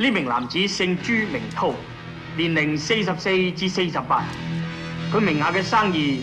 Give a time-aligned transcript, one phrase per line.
[0.00, 1.74] 呢名男子姓朱名涛，
[2.34, 4.24] 年齡四十四至四十八。
[5.12, 6.22] 佢名下嘅生意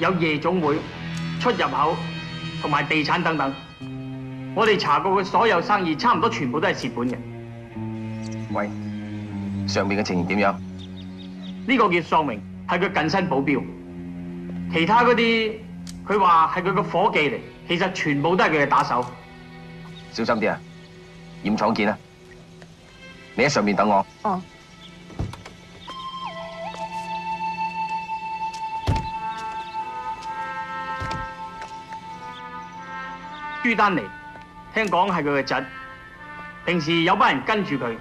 [0.00, 0.76] 有夜總會、
[1.38, 1.94] 出入口
[2.62, 3.52] 同埋地產等等。
[4.54, 7.16] 我哋查過佢所有生意，差唔多全部都係蝕本嘅。
[8.54, 8.70] 喂，
[9.68, 10.54] 上面嘅情形點樣？
[11.66, 13.62] 呢個叫喪明，係佢近身保鏢。
[14.72, 15.52] 其他嗰啲，
[16.08, 19.04] 佢話係佢個伙計嚟，其實全部都係佢嘅打手。
[20.12, 20.58] 小心啲啊！
[21.44, 21.98] 驗廠見啊！
[23.38, 24.04] 你喺上面等我。
[24.22, 24.42] 哦。
[33.62, 34.00] 朱丹尼，
[34.74, 35.64] 聽講係佢嘅侄，
[36.66, 37.96] 平時有班人跟住佢。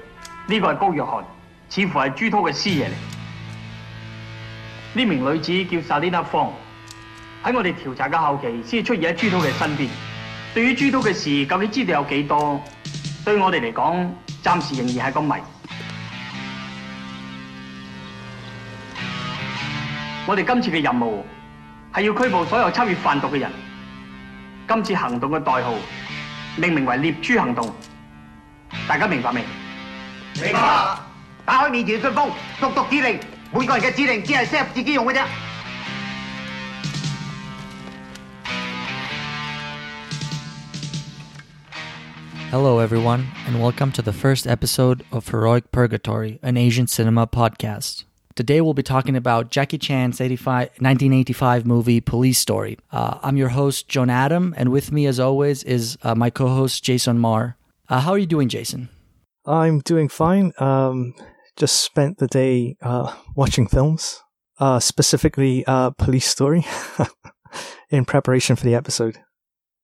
[0.50, 1.24] 呢個係高若翰，
[1.70, 2.94] 似乎係朱濤嘅師爺嚟。
[4.94, 6.52] 呢名女子叫薩莉娜芳，
[7.44, 9.88] 喺我哋調查嘅後期先出現喺朱濤嘅身邊。
[10.56, 12.60] 對於朱濤嘅事，究竟知道有幾多？
[13.24, 14.08] 對我哋嚟講，
[14.48, 15.36] 暫時仍然係個謎。
[20.26, 21.22] 我哋今次嘅任務
[21.94, 23.52] 係要拘捕所有參與販毒嘅人。
[24.66, 25.74] 今次行動嘅代號
[26.56, 27.76] 命名為獵豬行動，
[28.88, 29.44] 大家明白未？
[30.42, 30.60] 明白。
[31.46, 33.20] 打開面前嘅信封，讀讀指令，
[33.54, 35.24] 每個人嘅指令只係適合自己用嘅啫。
[42.50, 48.06] Hello, everyone, and welcome to the first episode of Heroic Purgatory, an Asian cinema podcast.
[48.36, 52.80] Today, we'll be talking about Jackie Chan's 85, 1985 movie Police Story.
[52.90, 56.48] Uh, I'm your host, John Adam, and with me, as always, is uh, my co
[56.48, 57.58] host, Jason Marr.
[57.90, 58.88] Uh, how are you doing, Jason?
[59.46, 60.54] I'm doing fine.
[60.58, 61.16] Um,
[61.58, 64.22] just spent the day uh, watching films,
[64.60, 66.66] uh, specifically uh, Police Story,
[67.90, 69.20] in preparation for the episode.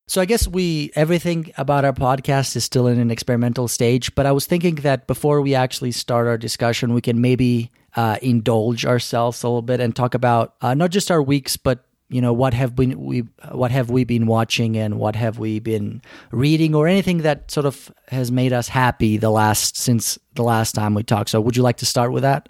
[0.07, 4.25] So I guess we everything about our podcast is still in an experimental stage, but
[4.25, 8.86] I was thinking that before we actually start our discussion, we can maybe uh, indulge
[8.86, 12.33] ourselves a little bit and talk about uh, not just our weeks, but you know
[12.33, 13.19] what have been we
[13.52, 17.65] what have we been watching and what have we been reading or anything that sort
[17.65, 21.30] of has made us happy the last since the last time we talked.
[21.30, 22.49] So would you like to start with that?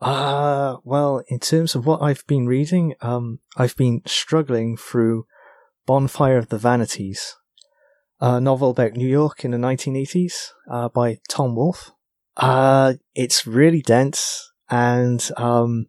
[0.00, 5.26] Uh, well, in terms of what I've been reading, um, I've been struggling through
[5.90, 7.34] Bonfire of the Vanities,
[8.20, 11.90] a novel about New York in the 1980s uh, by Tom Wolfe.
[12.36, 15.86] Uh, it's really dense and, um,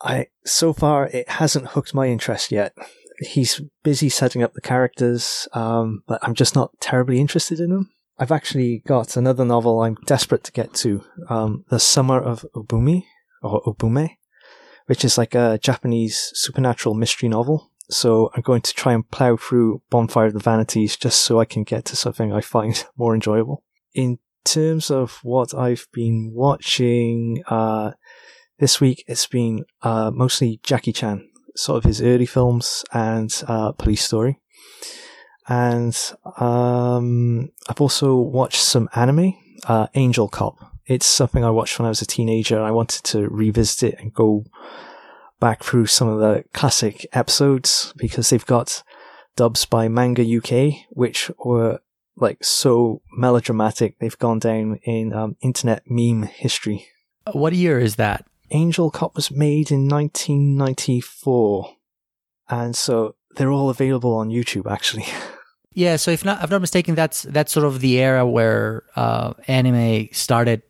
[0.00, 2.74] I, so far it hasn't hooked my interest yet.
[3.18, 7.90] He's busy setting up the characters, um, but I'm just not terribly interested in them.
[8.18, 13.02] I've actually got another novel I'm desperate to get to, um, The Summer of Obumi,
[13.42, 14.16] or Obume,
[14.86, 17.70] which is like a Japanese supernatural mystery novel.
[17.90, 21.44] So I'm going to try and plow through Bonfire of the Vanities just so I
[21.44, 23.62] can get to something I find more enjoyable.
[23.94, 27.92] In terms of what I've been watching, uh,
[28.58, 33.72] this week it's been, uh, mostly Jackie Chan, sort of his early films and, uh,
[33.72, 34.40] Police Story.
[35.46, 35.96] And,
[36.38, 39.34] um, I've also watched some anime,
[39.66, 40.56] uh, Angel Cop.
[40.86, 42.62] It's something I watched when I was a teenager.
[42.62, 44.44] I wanted to revisit it and go
[45.44, 48.82] back through some of the classic episodes because they've got
[49.36, 51.80] dubs by Manga UK, which were
[52.16, 53.98] like so melodramatic.
[53.98, 56.86] They've gone down in um, internet meme history.
[57.32, 58.24] What year is that?
[58.52, 61.76] Angel Cop was made in 1994,
[62.48, 64.72] and so they're all available on YouTube.
[64.72, 65.04] Actually,
[65.74, 65.96] yeah.
[65.96, 69.34] So if not, if I'm not mistaken, that's that's sort of the era where uh,
[69.46, 70.62] anime started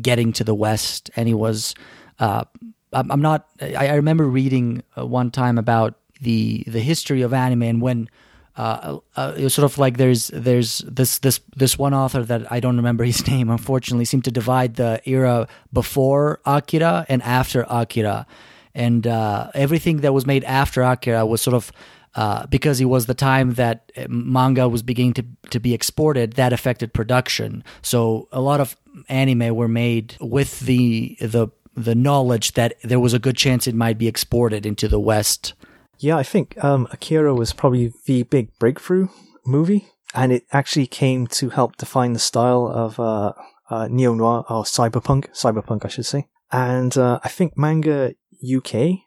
[0.00, 1.74] getting to the West, and it was.
[2.20, 2.44] Uh,
[2.92, 3.48] I'm not.
[3.60, 8.08] I, remember reading uh, one time about the the history of anime and when
[8.56, 12.50] uh, uh, it was sort of like there's there's this this this one author that
[12.52, 13.48] I don't remember his name.
[13.48, 18.26] Unfortunately, seemed to divide the era before Akira and after Akira,
[18.74, 21.72] and uh, everything that was made after Akira was sort of.
[22.14, 26.52] Uh, because it was the time that manga was beginning to, to be exported, that
[26.52, 27.64] affected production.
[27.80, 28.76] So a lot of
[29.08, 33.74] anime were made with the the the knowledge that there was a good chance it
[33.74, 35.54] might be exported into the West.
[35.98, 39.08] Yeah, I think um, Akira was probably the big breakthrough
[39.46, 43.32] movie, and it actually came to help define the style of uh,
[43.70, 46.28] uh, neo noir or cyberpunk, cyberpunk, I should say.
[46.50, 48.98] And uh, I think Manga UK,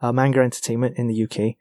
[0.00, 1.56] uh, Manga Entertainment in the UK,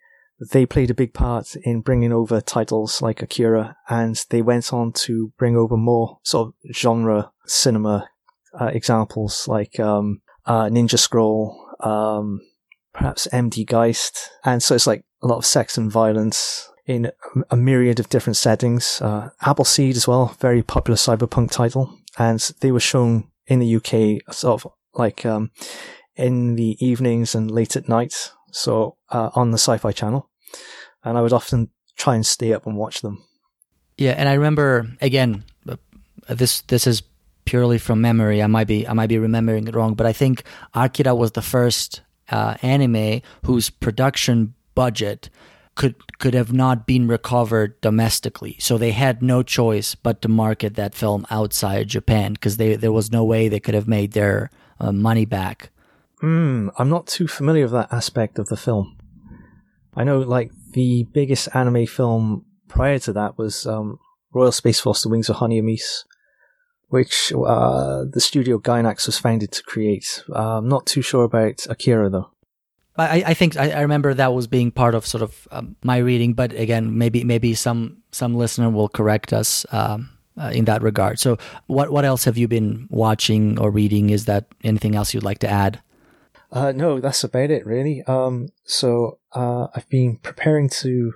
[0.52, 4.92] they played a big part in bringing over titles like Akira, and they went on
[4.94, 8.10] to bring over more sort of genre cinema
[8.60, 12.42] uh, examples like um, uh, Ninja Scroll, um,
[12.94, 14.30] perhaps MD Geist.
[14.44, 17.12] And so it's like a lot of sex and violence in
[17.50, 19.02] a myriad of different settings.
[19.02, 21.98] Uh, Appleseed as well, very popular cyberpunk title.
[22.18, 25.52] and they were shown in the UK sort of like um,
[26.16, 30.30] in the evenings and late at night, so uh, on the Sci-Fi Channel,
[31.04, 33.22] and I would often try and stay up and watch them.
[33.98, 35.44] Yeah, and I remember again.
[35.68, 35.76] uh,
[36.30, 37.04] This this is
[37.46, 38.42] purely from memory.
[38.42, 40.44] I might be I might be remembering it wrong, but I think
[40.74, 45.30] Akira was the first uh, anime whose production budget
[45.76, 48.58] could could have not been recovered domestically.
[48.60, 53.12] So they had no choice but to market that film outside Japan because there was
[53.12, 54.50] no way they could have made their
[54.80, 55.70] uh, money back.
[56.22, 58.98] Hmm, I'm not too familiar with that aspect of the film.
[59.96, 64.00] I know, like, the biggest anime film prior to that was um,
[64.34, 66.04] Royal Space Force The Wings of Honneamise,
[66.96, 70.24] which uh, the studio Gainax was founded to create.
[70.34, 72.30] Uh, I'm not too sure about Akira, though.
[72.96, 75.98] I, I think I, I remember that was being part of sort of um, my
[75.98, 80.10] reading, but again, maybe maybe some some listener will correct us um,
[80.40, 81.20] uh, in that regard.
[81.20, 81.38] So,
[81.68, 84.10] what what else have you been watching or reading?
[84.10, 85.82] Is that anything else you'd like to add?
[86.50, 88.02] Uh, no, that's about it, really.
[88.04, 91.16] Um, so uh, I've been preparing to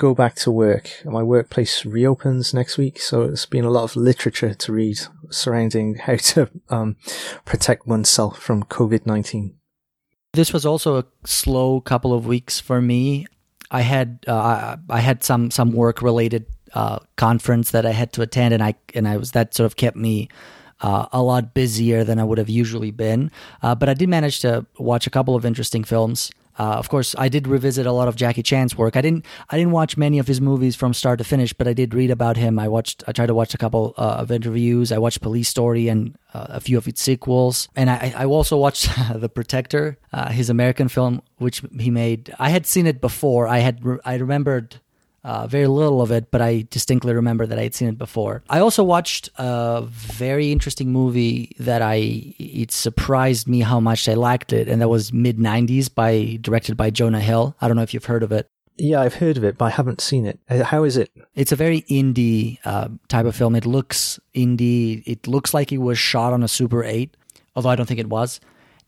[0.00, 0.90] go back to work.
[1.04, 4.98] My workplace reopens next week, so it's been a lot of literature to read
[5.30, 6.96] surrounding how to um,
[7.44, 9.56] protect oneself from COVID nineteen.
[10.32, 13.26] This was also a slow couple of weeks for me.
[13.70, 18.22] I had uh, I had some some work related uh, conference that I had to
[18.22, 20.28] attend, and I and I was that sort of kept me
[20.80, 23.30] uh, a lot busier than I would have usually been.
[23.62, 26.30] Uh, but I did manage to watch a couple of interesting films.
[26.58, 28.96] Uh, of course, I did revisit a lot of Jackie Chan's work.
[28.96, 31.72] I didn't I didn't watch many of his movies from start to finish, but I
[31.72, 32.58] did read about him.
[32.58, 34.92] I watched I tried to watch a couple uh, of interviews.
[34.92, 38.56] I watched Police Story and uh, a few of its sequels, and I, I also
[38.56, 42.34] watched The Protector, uh, his American film, which he made.
[42.38, 43.48] I had seen it before.
[43.48, 44.80] I had re- I remembered
[45.22, 48.42] uh, very little of it, but I distinctly remember that I had seen it before.
[48.48, 54.14] I also watched a very interesting movie that I it surprised me how much I
[54.14, 57.54] liked it, and that was mid '90s by directed by Jonah Hill.
[57.60, 58.48] I don't know if you've heard of it.
[58.76, 60.40] Yeah, I've heard of it, but I haven't seen it.
[60.48, 61.10] Uh, How is it?
[61.34, 63.54] It's a very indie uh, type of film.
[63.54, 65.02] It looks indie.
[65.06, 67.14] It looks like it was shot on a Super 8,
[67.54, 68.40] although I don't think it was.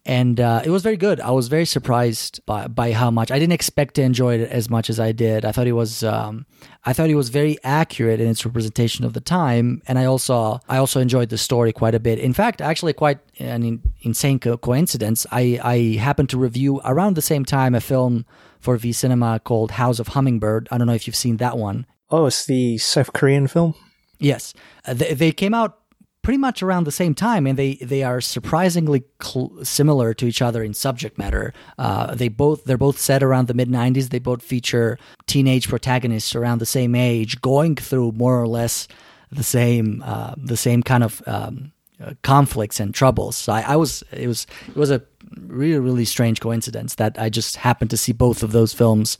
[0.04, 1.20] And uh, it was very good.
[1.20, 3.31] I was very surprised by, by how much.
[3.31, 5.44] I didn't expect to enjoy it as much as I did.
[5.44, 6.44] I thought it was um,
[6.84, 10.58] I thought it was very accurate in its representation of the time, and I also
[10.69, 12.19] I also enjoyed the story quite a bit.
[12.19, 15.25] In fact, actually, quite an insane co- coincidence.
[15.31, 18.26] I I happened to review around the same time a film
[18.58, 20.66] for V Cinema called House of Hummingbird.
[20.72, 21.87] I don't know if you've seen that one.
[22.10, 23.75] Oh, it's the South Korean film.
[24.19, 24.52] Yes,
[24.84, 25.78] uh, they, they came out
[26.22, 30.40] pretty much around the same time, and they they are surprisingly cl- similar to each
[30.40, 31.52] other in subject matter.
[31.78, 34.10] Uh, they both they're both set around the mid '90s.
[34.10, 38.88] They both feature teenage protagonists around the same age, going through more or less
[39.30, 43.36] the same uh, the same kind of um, uh, conflicts and troubles.
[43.36, 45.02] So I, I was it was it was a
[45.38, 49.19] really really strange coincidence that I just happened to see both of those films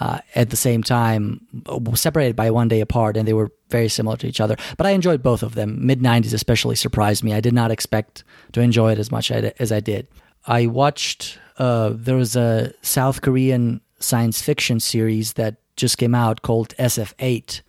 [0.00, 3.88] uh, at the same time, uh, separated by one day apart, and they were very
[3.88, 4.56] similar to each other.
[4.78, 5.86] But I enjoyed both of them.
[5.86, 7.34] Mid 90s especially surprised me.
[7.34, 10.08] I did not expect to enjoy it as much as I did.
[10.46, 16.40] I watched, uh, there was a South Korean science fiction series that just came out
[16.40, 17.60] called SF8.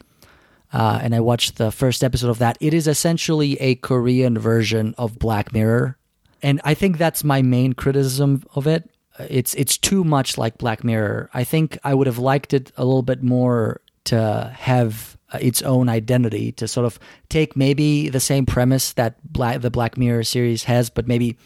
[0.74, 2.58] Uh, and I watched the first episode of that.
[2.62, 5.98] It is essentially a Korean version of Black Mirror.
[6.42, 8.90] And I think that's my main criticism of it
[9.30, 11.30] it's it's too much like Black Mirror.
[11.34, 15.62] I think I would have liked it a little bit more to have uh, its
[15.62, 17.00] own identity, to sort of
[17.30, 21.38] take maybe the same premise that Black, the Black Mirror series has, but maybe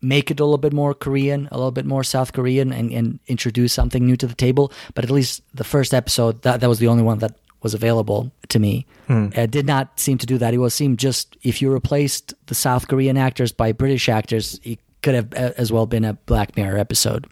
[0.00, 3.18] make it a little bit more Korean, a little bit more South Korean, and, and
[3.26, 4.72] introduce something new to the table.
[4.94, 8.30] But at least the first episode, that that was the only one that was available
[8.48, 8.86] to me.
[9.34, 10.54] It did not seem to do that.
[10.54, 14.78] It was seemed just if you replaced the South Korean actors by British actors, it
[15.06, 17.28] could have uh, as well been a Black Mirror episode.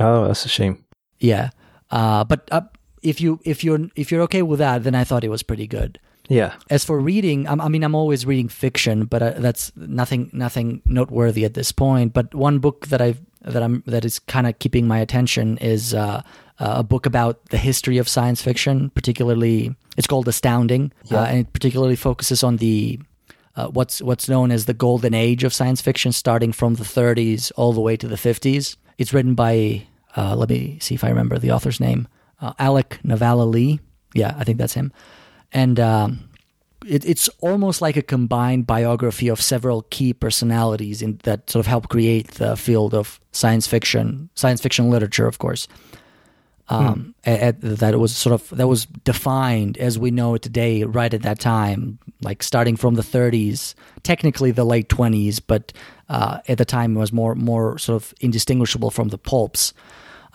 [0.00, 0.82] Oh, that's a shame.
[1.18, 1.50] Yeah,
[1.90, 2.62] uh, but uh,
[3.02, 5.66] if you if you're if you're okay with that, then I thought it was pretty
[5.66, 6.00] good.
[6.30, 6.54] Yeah.
[6.70, 10.80] As for reading, I'm, I mean, I'm always reading fiction, but uh, that's nothing nothing
[10.86, 12.14] noteworthy at this point.
[12.14, 15.92] But one book that I've that I'm that is kind of keeping my attention is
[15.92, 16.22] uh,
[16.58, 18.88] a book about the history of science fiction.
[18.90, 23.00] Particularly, it's called Astounding, uh, and it particularly focuses on the
[23.58, 27.50] uh, what's what's known as the golden age of science fiction, starting from the 30s
[27.56, 28.76] all the way to the 50s.
[28.98, 29.86] It's written by
[30.16, 32.06] uh, let me see if I remember the author's name,
[32.40, 33.80] uh, Alec Nevala-Lee.
[34.14, 34.92] Yeah, I think that's him.
[35.52, 36.28] And um,
[36.86, 41.66] it, it's almost like a combined biography of several key personalities in, that sort of
[41.66, 45.66] help create the field of science fiction, science fiction literature, of course.
[46.70, 50.42] Um, at, at- that it was sort of that was defined as we know it
[50.42, 55.72] today, right at that time, like starting from the 30s, technically the late 20s, but
[56.10, 59.72] uh, at the time it was more more sort of indistinguishable from the pulps.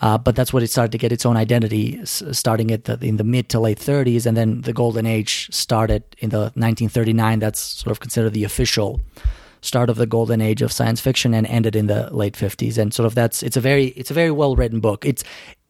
[0.00, 2.98] Uh, but that's what it started to get its own identity, s- starting at the,
[3.00, 7.38] in the mid to late 30s, and then the golden age started in the 1939.
[7.38, 9.00] That's sort of considered the official
[9.64, 12.78] start of the golden age of science fiction, and ended in the late 50s.
[12.78, 15.04] And sort of that's it's a very it's a very well written book.
[15.04, 15.22] It's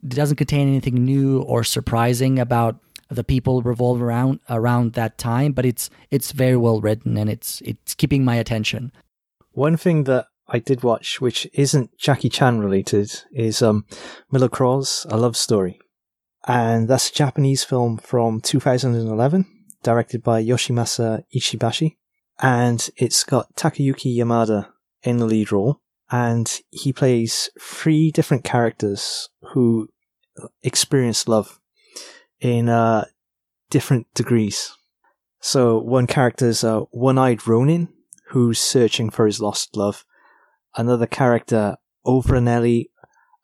[0.03, 2.77] it doesn't contain anything new or surprising about
[3.09, 7.61] the people revolved around around that time, but it's it's very well written and it's
[7.63, 8.93] it's keeping my attention.
[9.53, 13.87] One thing that I did watch, which isn't Jackie Chan related, is um,
[14.33, 15.79] Milocrorze, A Love Story.
[16.47, 19.47] And that's a Japanese film from 2011,
[19.83, 21.97] directed by Yoshimasa Ishibashi.
[22.41, 24.69] And it's got Takayuki Yamada
[25.03, 25.81] in the lead role.
[26.11, 29.89] And he plays three different characters who
[30.63, 31.61] experience love
[32.41, 33.07] in uh,
[33.71, 34.77] different degrees.
[35.41, 37.89] So one character is a one-eyed Ronin
[38.29, 40.05] who's searching for his lost love.
[40.77, 41.77] Another character,
[42.07, 42.87] Ovranelli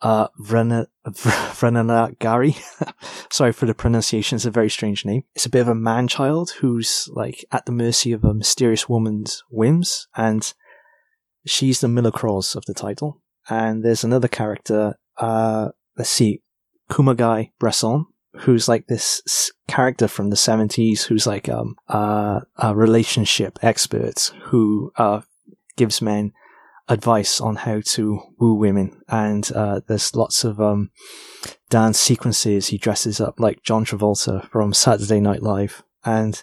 [0.03, 2.61] uh, Vrana- Vranagari.
[3.33, 4.37] Sorry for the pronunciation.
[4.37, 5.25] It's a very strange name.
[5.35, 9.43] It's a bit of a man-child who's like at the mercy of a mysterious woman's
[9.51, 10.53] whims, and
[11.47, 13.23] she's the Milocrorze of the title.
[13.49, 16.43] And there's another character, uh, let's see,
[16.91, 18.07] Kumagai Bresson,
[18.41, 24.93] who's like this character from the 70s who's like um uh, a relationship expert who
[24.97, 25.21] uh
[25.77, 26.33] gives men
[26.91, 30.91] advice on how to woo women and uh there's lots of um
[31.71, 36.43] dance sequences he dresses up like John Travolta from Saturday Night Live and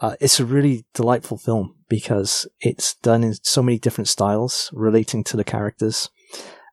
[0.00, 5.24] uh, it's a really delightful film because it's done in so many different styles relating
[5.24, 6.10] to the characters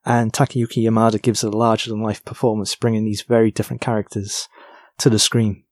[0.06, 4.48] and Takayuki Yamada gives a larger than life performance, bringing these very different characters
[5.00, 5.64] to the screen.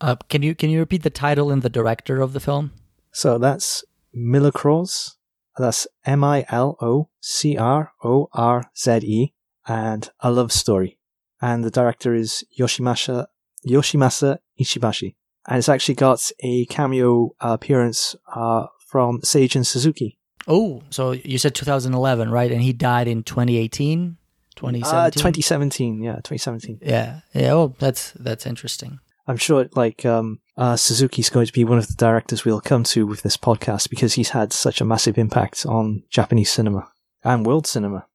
[0.00, 2.72] Uh, can you can you repeat the title and the director of the film?
[3.12, 3.84] So that's
[4.14, 5.15] Milocrorze.
[5.58, 9.34] That's M I L O C R O R Z E,
[9.66, 10.98] and A Love Story.
[11.40, 13.26] And the director is Yoshimasa
[13.66, 15.14] Yoshimasa Ishibashi.
[15.46, 20.18] And it's actually got a cameo appearance uh, from Seijun Suzuki.
[20.48, 22.50] Oh, so you said 2011, right?
[22.50, 24.16] And he died in 2018,
[24.54, 24.98] 2017.
[24.98, 26.78] Uh, 2017, yeah, 2017.
[26.82, 27.52] Yeah, yeah.
[27.52, 29.00] Oh, that's that's interesting.
[29.26, 32.84] I'm sure like um, uh, Suzuki's going to be one of the directors we'll come
[32.84, 36.88] to with this podcast because he's had such a massive impact on Japanese cinema
[37.24, 38.06] and world cinema.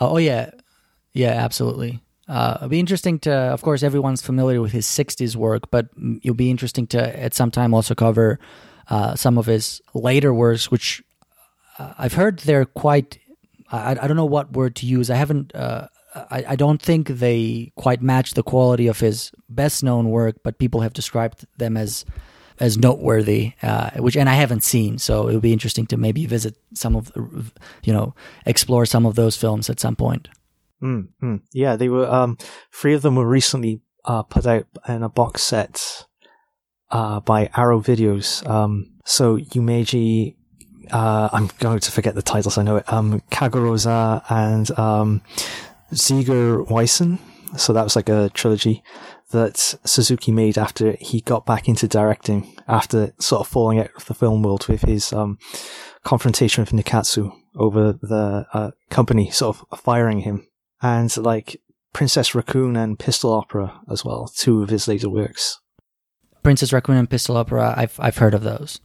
[0.00, 0.50] Oh, oh, yeah,
[1.12, 2.00] yeah, absolutely.
[2.28, 5.88] Uh, it'll be interesting to, of course, everyone's familiar with his 60s work, but
[6.22, 8.40] it'll be interesting to at some time also cover
[8.90, 11.02] uh, some of his later works, which
[11.78, 13.18] uh, I've heard they're quite.
[13.70, 15.10] I, I don't know what word to use.
[15.10, 15.54] I haven't.
[15.54, 15.88] Uh,
[16.30, 20.58] I, I don't think they quite match the quality of his best known work, but
[20.58, 22.04] people have described them as
[22.58, 26.24] as noteworthy, uh, which and I haven't seen, so it would be interesting to maybe
[26.24, 27.52] visit some of the,
[27.84, 28.14] you know,
[28.46, 30.28] explore some of those films at some point.
[30.82, 31.40] Mm, mm.
[31.52, 32.10] Yeah, they were.
[32.10, 32.38] Um,
[32.72, 36.06] three of them were recently uh, put out in a box set
[36.90, 38.48] uh, by Arrow Videos.
[38.48, 40.36] Um, so Yumeji,
[40.90, 42.58] uh, I'm going to forget the titles.
[42.58, 42.92] I know it.
[42.92, 45.22] Um, Kagero-za and um,
[45.92, 47.18] Zigeunerweisen.
[47.56, 48.82] So that was like a trilogy
[49.30, 54.06] that Suzuki made after he got back into directing after sort of falling out of
[54.06, 55.38] the film world with his um,
[56.04, 60.46] confrontation with Nikkatsu over the uh, company sort of firing him
[60.82, 61.60] and like
[61.92, 65.58] Princess Raccoon and Pistol Opera as well, two of his later works.
[66.42, 67.74] Princess Raccoon and Pistol Opera.
[67.76, 68.80] I've I've heard of those.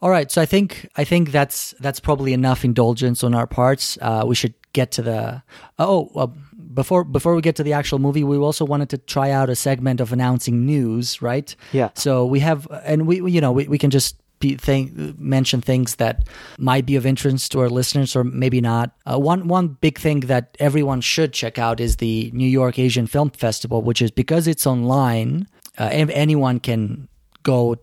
[0.00, 3.98] All right, so I think I think that's that's probably enough indulgence on our parts.
[4.00, 5.42] Uh, we should get to the
[5.78, 6.26] oh uh,
[6.74, 8.24] before before we get to the actual movie.
[8.24, 11.54] We also wanted to try out a segment of announcing news, right?
[11.72, 11.90] Yeah.
[11.94, 15.96] So we have, and we you know we, we can just be think, mention things
[15.96, 16.28] that
[16.58, 18.90] might be of interest to our listeners or maybe not.
[19.06, 23.06] Uh, one one big thing that everyone should check out is the New York Asian
[23.06, 25.46] Film Festival, which is because it's online.
[25.78, 27.08] Uh, anyone can
[27.42, 27.76] go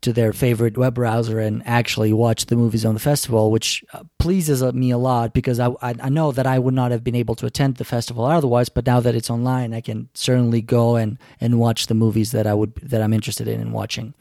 [0.00, 4.02] to their favorite web browser and actually watch the movies on the festival, which uh,
[4.18, 7.34] pleases me a lot because I, I know that I would not have been able
[7.36, 8.68] to attend the festival otherwise.
[8.68, 12.46] But now that it's online, I can certainly go and and watch the movies that
[12.46, 14.14] I would that I'm interested in and watching.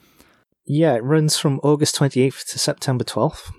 [0.65, 3.51] Yeah, it runs from August 28th to September 12th.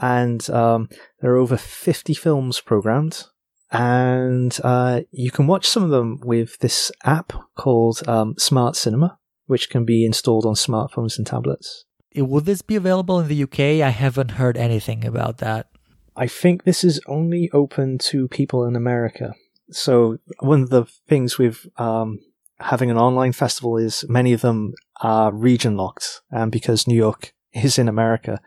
[0.00, 0.88] And um,
[1.20, 3.24] there are over 50 films programmed.
[3.72, 9.18] And uh, you can watch some of them with this app called um, Smart Cinema,
[9.48, 11.84] which can be installed on smartphones and tablets.
[12.16, 13.82] Uh, Will this be available in the UK?
[13.84, 15.66] I haven't heard anything about that.
[16.14, 19.34] I think this is only open to people in America.
[19.70, 22.20] So one of the things with um,
[22.60, 27.32] having an online festival is many of them are region locked, and because New York
[27.52, 28.40] is in America,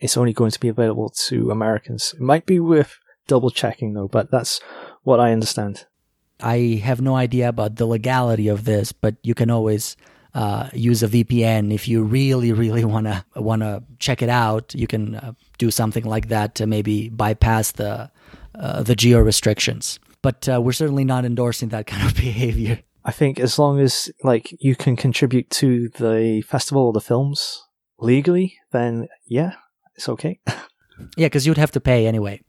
[0.00, 2.14] it's only going to be available to Americans.
[2.14, 4.60] It might be worth double checking though, but that's
[5.02, 5.86] what I understand.
[6.40, 9.96] I have no idea about the legality of this, but you can always
[10.34, 14.74] uh, use a VPN if you really, really wanna wanna check it out.
[14.74, 18.10] You can uh, do something like that to maybe bypass the
[18.54, 19.98] uh, the geo restrictions.
[20.22, 22.80] But uh, we're certainly not endorsing that kind of behavior.
[23.04, 27.62] I think as long as like you can contribute to the festival or the films
[27.98, 29.54] legally, then yeah,
[29.94, 30.40] it's okay.
[31.16, 32.40] Yeah, because you'd have to pay anyway.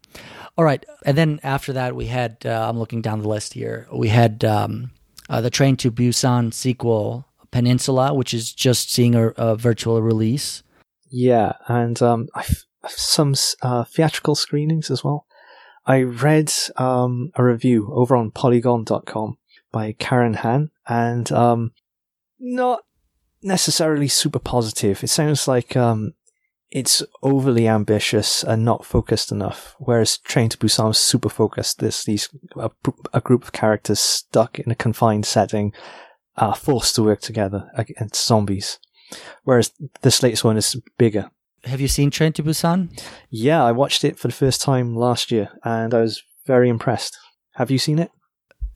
[0.57, 2.37] All right, and then after that, we had.
[2.43, 3.87] Uh, I'm looking down the list here.
[3.93, 4.91] We had um,
[5.29, 10.63] uh, the Train to Busan sequel, Peninsula, which is just seeing a, a virtual release.
[11.09, 15.25] yeah, and um, I've, some uh, theatrical screenings as well.
[15.85, 19.37] I read um, a review over on Polygon.com
[19.71, 21.71] by Karen Han, and um,
[22.39, 22.81] not
[23.41, 25.03] necessarily super positive.
[25.03, 26.13] It sounds like um,
[26.71, 29.75] it's overly ambitious and not focused enough.
[29.79, 31.79] Whereas Train to Busan is super focused.
[31.79, 32.69] There's these a,
[33.13, 35.73] a group of characters stuck in a confined setting,
[36.39, 38.79] uh, forced to work together against zombies.
[39.43, 41.29] Whereas this latest one is bigger.
[41.65, 42.89] Have you seen Train to Busan?
[43.29, 47.17] Yeah, I watched it for the first time last year, and I was very impressed.
[47.55, 48.11] Have you seen it?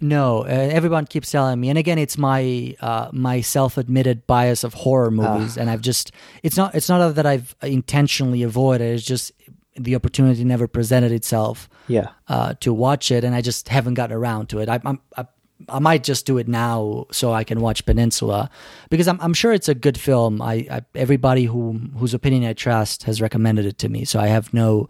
[0.02, 4.74] No, uh, everyone keeps telling me, and again, it's my uh, my self-admitted bias of
[4.74, 8.96] horror movies, and I've just it's not it's not that I've intentionally avoided.
[8.96, 9.32] It's just
[9.78, 12.10] the opportunity never presented itself Yeah.
[12.28, 14.68] uh, to watch it, and I just haven't gotten around to it.
[14.68, 15.26] I, I'm I,
[15.70, 18.50] I might just do it now so I can watch Peninsula
[18.90, 20.42] because I'm I'm sure it's a good film.
[20.42, 24.28] I, I everybody who whose opinion I trust has recommended it to me, so I
[24.28, 24.88] have no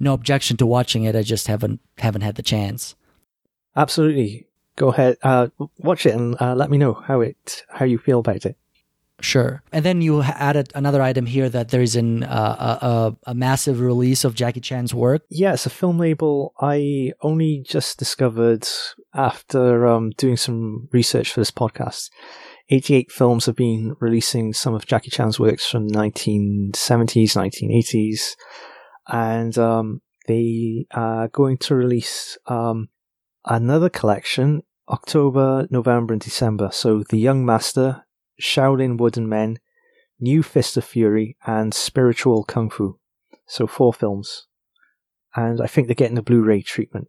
[0.00, 1.16] no objection to watching it.
[1.16, 2.94] I just haven't haven't had the chance.
[3.76, 4.46] Absolutely.
[4.76, 5.48] Go ahead, uh,
[5.78, 8.56] watch it and uh, let me know how it how you feel about it.
[9.20, 9.62] Sure.
[9.72, 13.34] And then you added another item here that there is an uh, a, a, a
[13.34, 15.22] massive release of Jackie Chan's work.
[15.28, 18.68] Yeah, it's a film label I only just discovered
[19.14, 22.10] after um, doing some research for this podcast.
[22.70, 28.36] 88 Films have been releasing some of Jackie Chan's works from the 1970s, 1980s,
[29.08, 32.88] and um, they are going to release um,
[33.46, 36.70] another collection October, November, and December.
[36.72, 38.04] So, The Young Master,
[38.40, 39.58] Shaolin Wooden Men,
[40.20, 42.98] New Fist of Fury, and Spiritual Kung Fu.
[43.46, 44.46] So, four films.
[45.34, 47.08] And I think they're getting a Blu ray treatment.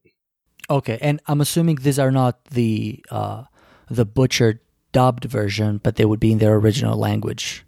[0.70, 3.44] Okay, and I'm assuming these are not the uh,
[3.90, 4.60] the butchered
[4.92, 7.66] dubbed version, but they would be in their original language.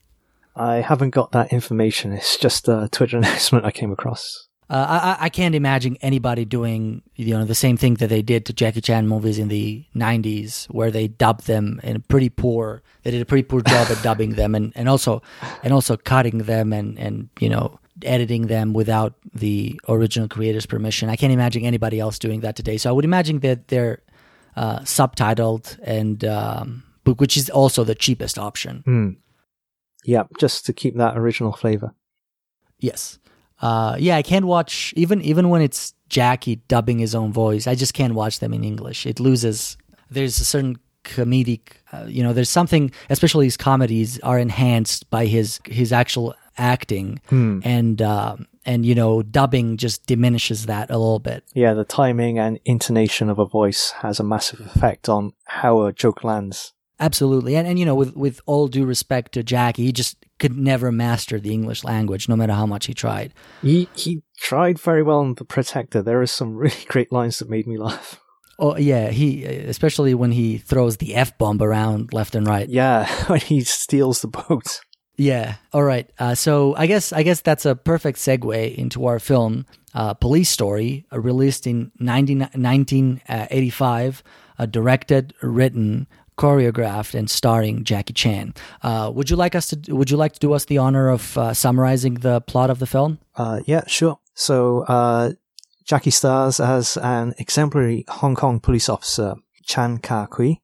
[0.56, 2.14] I haven't got that information.
[2.14, 4.48] It's just a Twitter announcement I came across.
[4.72, 8.46] Uh, I, I can't imagine anybody doing you know the same thing that they did
[8.46, 12.82] to Jackie Chan movies in the '90s, where they dubbed them in a pretty poor.
[13.04, 15.24] They did a pretty poor job at dubbing them, and, and also
[15.62, 21.10] and also cutting them and and you know editing them without the original creator's permission.
[21.10, 22.78] I can't imagine anybody else doing that today.
[22.78, 24.02] So I would imagine that they're
[24.56, 28.84] uh, subtitled and um, which is also the cheapest option.
[28.86, 29.10] Hmm.
[30.06, 31.94] Yeah, just to keep that original flavor.
[32.80, 33.20] Yes.
[33.62, 37.68] Uh, yeah, I can't watch even even when it's Jackie dubbing his own voice.
[37.68, 39.06] I just can't watch them in English.
[39.06, 39.78] It loses.
[40.10, 45.26] There's a certain comedic, uh, you know, there's something, especially his comedies are enhanced by
[45.26, 47.20] his his actual acting,
[47.64, 51.44] and um, and you know, dubbing just diminishes that a little bit.
[51.54, 55.94] Yeah, the timing and intonation of a voice has a massive effect on how a
[55.94, 56.74] joke lands.
[57.02, 60.56] Absolutely, and and you know, with with all due respect to Jackie, he just could
[60.56, 63.34] never master the English language, no matter how much he tried.
[63.64, 66.04] He he tried very well in The Protector.
[66.04, 68.22] There are some really great lines that made me laugh.
[68.60, 72.70] Oh yeah, he especially when he throws the f bomb around left and right.
[72.70, 74.82] Yeah, when he steals the boat.
[75.18, 75.56] Yeah.
[75.74, 76.10] All right.
[76.18, 80.50] Uh, so I guess I guess that's a perfect segue into our film, uh, Police
[80.50, 84.24] Story, uh, released in 19, 1985,
[84.58, 86.08] uh, directed, written,
[86.38, 88.54] choreographed, and starring Jackie Chan.
[88.82, 89.96] Uh, would you like us to?
[89.96, 92.88] Would you like to do us the honor of uh, summarizing the plot of the
[92.88, 93.20] film?
[93.36, 94.20] Uh, yeah, sure.
[94.34, 95.34] So, uh,
[95.86, 100.62] Jackie stars as an exemplary Hong Kong police officer, Chan Ka Kui,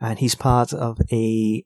[0.00, 1.64] and he's part of a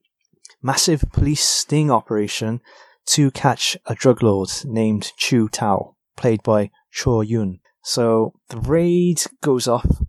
[0.62, 2.60] massive police sting operation
[3.06, 7.60] to catch a drug lord named Chu Tao, played by Chor Yuen.
[7.82, 10.02] So the raid goes off,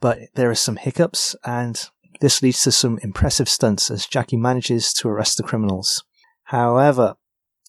[0.00, 1.80] but there are some hiccups, and
[2.22, 6.04] this leads to some impressive stunts as Jackie manages to arrest the criminals.
[6.44, 7.16] However,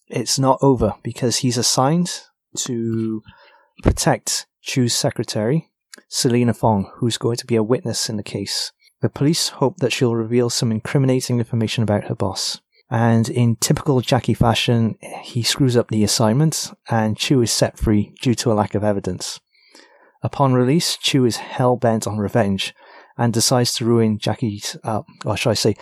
[0.06, 2.20] it's not over because he's assigned
[2.58, 3.20] to
[3.82, 5.72] protect Chu's secretary,
[6.08, 8.70] Selena Fong, who's going to be a witness in the case.
[9.02, 12.60] The police hope that she'll reveal some incriminating information about her boss.
[12.88, 18.14] And in typical Jackie fashion, he screws up the assignment, and Chu is set free
[18.22, 19.40] due to a lack of evidence.
[20.22, 22.72] Upon release, Chu is hell bent on revenge
[23.16, 25.76] and decides to ruin Jackie's, uh, or should I say,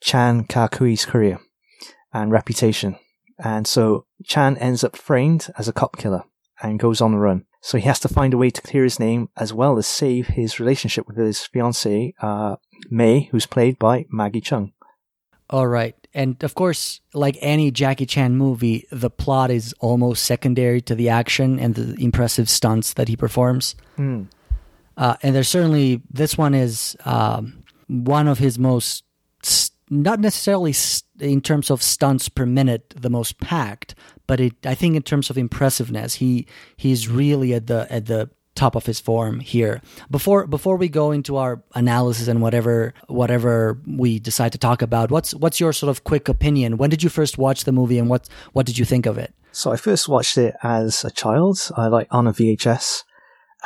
[0.00, 1.40] Chan Kakui's career
[2.12, 2.96] and reputation.
[3.38, 6.24] And so Chan ends up framed as a cop killer
[6.62, 7.44] and goes on the run.
[7.60, 10.28] So he has to find a way to clear his name as well as save
[10.28, 12.56] his relationship with his fiancée, uh,
[12.90, 14.72] May, who's played by Maggie Cheung.
[15.50, 15.94] All right.
[16.14, 21.08] And of course, like any Jackie Chan movie, the plot is almost secondary to the
[21.08, 23.74] action and the impressive stunts that he performs.
[23.96, 24.24] Hmm.
[24.96, 29.04] Uh, and there's certainly, this one is um, one of his most,
[29.42, 30.74] st- not necessarily
[31.20, 33.94] in terms of stunts per minute, the most packed,
[34.26, 38.30] but it, I think in terms of impressiveness, he he's really at the at the
[38.54, 39.80] top of his form here.
[40.10, 45.10] Before before we go into our analysis and whatever whatever we decide to talk about,
[45.10, 46.78] what's what's your sort of quick opinion?
[46.78, 49.32] When did you first watch the movie, and what what did you think of it?
[49.52, 53.04] So I first watched it as a child, I like on a VHS,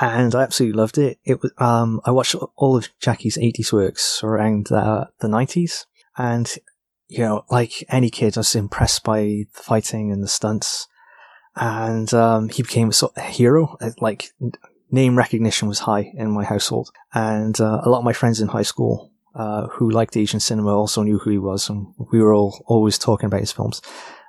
[0.00, 1.18] and I absolutely loved it.
[1.24, 6.53] It was um I watched all of Jackie's eighties works around uh, the nineties, and
[7.09, 10.87] you know, like any kid, I was impressed by the fighting and the stunts,
[11.57, 13.76] and um, he became a sort of hero.
[14.00, 14.31] Like
[14.92, 18.48] name recognition was high in my household, and uh, a lot of my friends in
[18.48, 22.35] high school uh, who liked Asian cinema also knew who he was, and we were
[22.35, 23.83] all always talking about his films.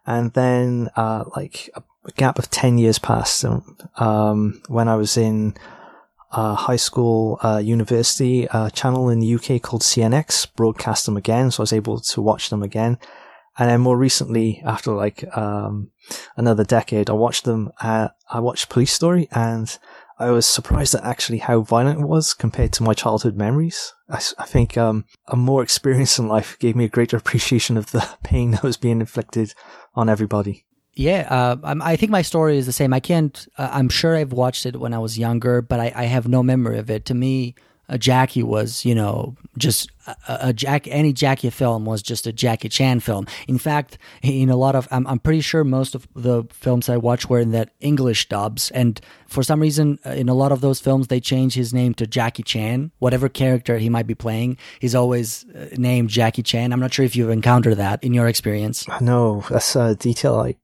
[0.05, 1.69] And then, uh, like
[2.05, 3.45] a gap of ten years passed,
[3.97, 5.55] um, when I was in
[6.31, 11.51] uh, high school, uh, university uh, channel in the UK called CNX broadcast them again,
[11.51, 12.97] so I was able to watch them again.
[13.57, 15.91] And then more recently, after like um,
[16.37, 17.71] another decade, I watched them.
[17.81, 19.77] Uh, I watched Police Story, and
[20.17, 23.93] I was surprised at actually how violent it was compared to my childhood memories.
[24.09, 27.91] I, I think um, a more experience in life gave me a greater appreciation of
[27.91, 29.53] the pain that was being inflicted
[29.95, 30.65] on everybody.
[30.93, 32.93] Yeah, uh, I think my story is the same.
[32.93, 33.47] I can't.
[33.57, 36.43] Uh, I'm sure I've watched it when I was younger, but I, I have no
[36.43, 37.05] memory of it.
[37.05, 37.55] To me,
[37.91, 40.87] uh, Jackie was, you know, just a, a, Jack.
[40.87, 43.25] Any Jackie film was just a Jackie Chan film.
[43.47, 46.97] In fact, in a lot of, I'm, I'm pretty sure most of the films I
[46.97, 50.61] watched were in that English dubs, and for some reason, uh, in a lot of
[50.61, 52.91] those films, they change his name to Jackie Chan.
[52.99, 56.71] Whatever character he might be playing, he's always uh, named Jackie Chan.
[56.71, 58.85] I'm not sure if you've encountered that in your experience.
[59.01, 60.55] No, that's a detail I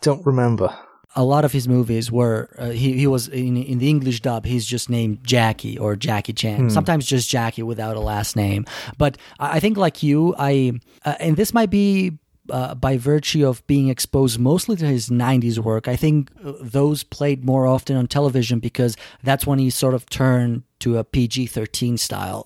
[0.00, 0.76] don't remember.
[1.16, 4.44] A lot of his movies were uh, he he was in in the English dub.
[4.46, 6.60] He's just named Jackie or Jackie Chan.
[6.60, 6.68] Hmm.
[6.68, 8.64] Sometimes just Jackie without a last name.
[8.98, 12.18] But I think like you, I uh, and this might be.
[12.50, 17.02] Uh, by virtue of being exposed mostly to his 90s work, I think uh, those
[17.02, 21.46] played more often on television because that's when he sort of turned to a PG
[21.46, 22.44] 13 style.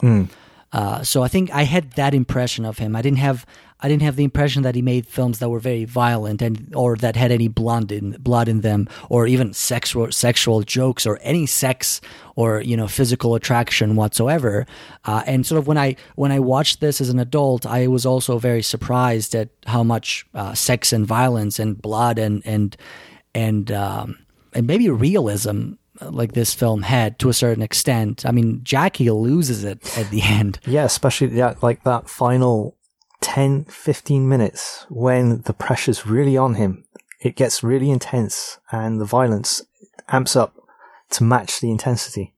[0.72, 2.94] Uh, so I think I had that impression of him.
[2.94, 3.46] I didn't have
[3.81, 6.97] I didn't have the impression that he made films that were very violent and or
[6.97, 11.47] that had any blood in blood in them, or even sexual sexual jokes or any
[11.47, 12.01] sex
[12.35, 14.67] or you know physical attraction whatsoever.
[15.05, 18.05] Uh, and sort of when I when I watched this as an adult, I was
[18.05, 22.77] also very surprised at how much uh, sex and violence and blood and and
[23.35, 24.19] and um,
[24.55, 28.25] and maybe realism like this film had to a certain extent.
[28.25, 30.61] I mean, Jackie loses it at the end.
[30.67, 32.78] Yeah, especially that, like that final
[33.20, 36.85] 10, 15 minutes when the pressure's really on him.
[37.20, 39.62] It gets really intense and the violence
[40.09, 40.54] amps up
[41.11, 42.35] to match the intensity.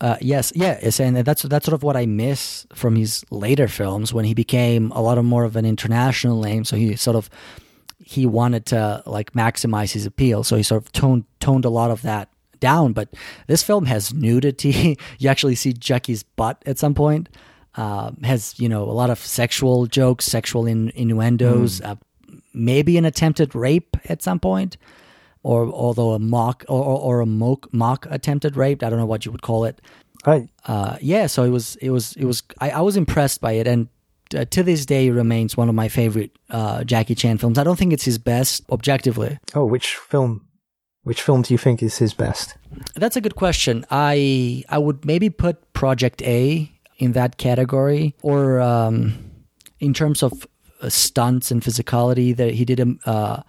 [0.00, 3.66] Uh, yes, yeah, it's, and that's that's sort of what I miss from his later
[3.66, 6.64] films when he became a lot of more of an international name.
[6.64, 7.30] So he sort of
[7.98, 11.90] he wanted to like maximize his appeal, so he sort of toned toned a lot
[11.90, 12.28] of that
[12.60, 12.92] down.
[12.92, 13.14] But
[13.46, 14.98] this film has nudity.
[15.18, 17.30] you actually see Jackie's butt at some point.
[17.76, 21.94] Uh, has you know a lot of sexual jokes, sexual in, innuendos, uh,
[22.54, 24.78] maybe an attempted rape at some point,
[25.42, 28.82] or although a mock or, or, or a mock, mock attempted rape.
[28.82, 29.80] I don't know what you would call it.
[30.26, 30.48] Right.
[30.64, 33.66] Uh, yeah, so it was it was it was I, I was impressed by it,
[33.66, 33.88] and
[34.34, 37.58] uh, to this day remains one of my favorite uh, Jackie Chan films.
[37.58, 39.38] I don't think it's his best objectively.
[39.54, 40.46] Oh, which film?
[41.04, 42.56] Which film do you think is his best?
[42.96, 43.84] That's a good question.
[43.90, 49.14] I I would maybe put Project A in that category, or um,
[49.80, 50.46] in terms of
[50.80, 52.36] uh, stunts and physicality.
[52.36, 53.42] That he did a uh,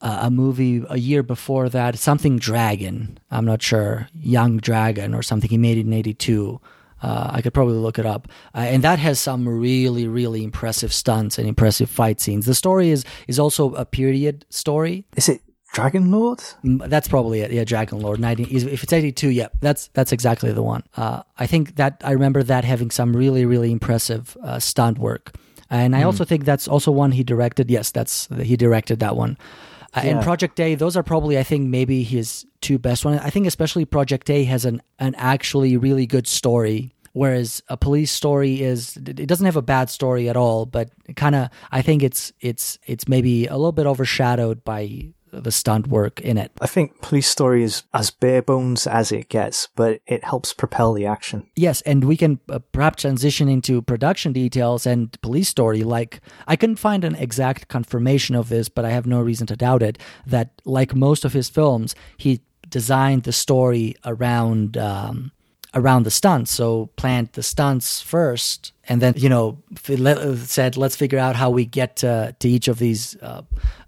[0.00, 3.18] a movie a year before that, something Dragon.
[3.30, 5.50] I'm not sure, Young Dragon or something.
[5.50, 6.60] He made it in '82.
[7.02, 10.92] Uh, I could probably look it up, uh, and that has some really, really impressive
[10.92, 12.46] stunts and impressive fight scenes.
[12.46, 15.04] The story is is also a period story.
[15.14, 15.42] Is it
[15.76, 16.38] Dragon Lord.
[16.64, 17.52] Mm, That's probably it.
[17.52, 18.18] Yeah, Dragon Lord.
[18.18, 20.82] 19, if it's 82, yeah, that's that's exactly the one.
[20.96, 25.34] Uh, I think that I remember that having some really really impressive uh, stunt work,
[25.68, 27.70] and I also think that's also one he directed.
[27.70, 29.36] Yes, that's he directed that one.
[29.94, 33.20] Uh, And Project A, those are probably I think maybe his two best ones.
[33.22, 36.92] I think especially Project A has an an actually really good story.
[37.12, 41.34] Whereas a police story is, it doesn't have a bad story at all, but kind
[41.34, 46.20] of, I think it's it's it's maybe a little bit overshadowed by the stunt work
[46.20, 46.52] in it.
[46.60, 50.92] I think Police Story is as bare bones as it gets, but it helps propel
[50.92, 51.48] the action.
[51.56, 55.82] Yes, and we can uh, perhaps transition into production details and police story.
[55.82, 59.56] Like, I couldn't find an exact confirmation of this, but I have no reason to
[59.56, 59.98] doubt it.
[60.26, 65.32] That, like most of his films, he designed the story around um,
[65.76, 66.50] around the stunts.
[66.50, 69.58] So planned the stunts first, and then you know
[70.44, 73.42] said, "Let's figure out how we get to, to each of these uh,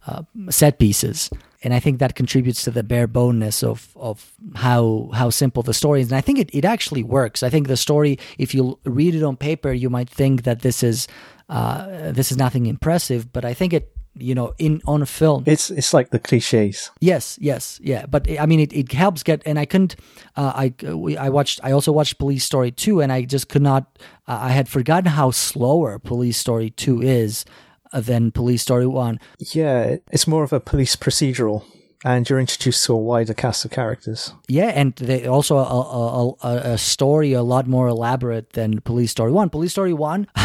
[0.06, 1.30] uh, set pieces."
[1.64, 5.74] And I think that contributes to the bare boneness of of how how simple the
[5.74, 6.08] story is.
[6.08, 7.42] And I think it, it actually works.
[7.42, 10.82] I think the story, if you read it on paper, you might think that this
[10.82, 11.08] is
[11.48, 15.44] uh, this is nothing impressive, but I think it you know in on a film
[15.46, 16.90] It's it's like the cliches.
[17.00, 18.06] Yes, yes, yeah.
[18.06, 19.42] But I mean, it, it helps get.
[19.46, 19.96] And I couldn't.
[20.36, 21.60] Uh, I we, I watched.
[21.62, 23.98] I also watched Police Story two, and I just could not.
[24.26, 27.44] Uh, I had forgotten how slower Police Story two is
[27.92, 29.18] uh, than Police Story one.
[29.38, 31.62] Yeah, it's more of a police procedural,
[32.04, 34.32] and you're introduced to a wider cast of characters.
[34.48, 39.10] Yeah, and they also a, a, a, a story a lot more elaborate than Police
[39.10, 39.50] Story one.
[39.50, 40.26] Police Story one,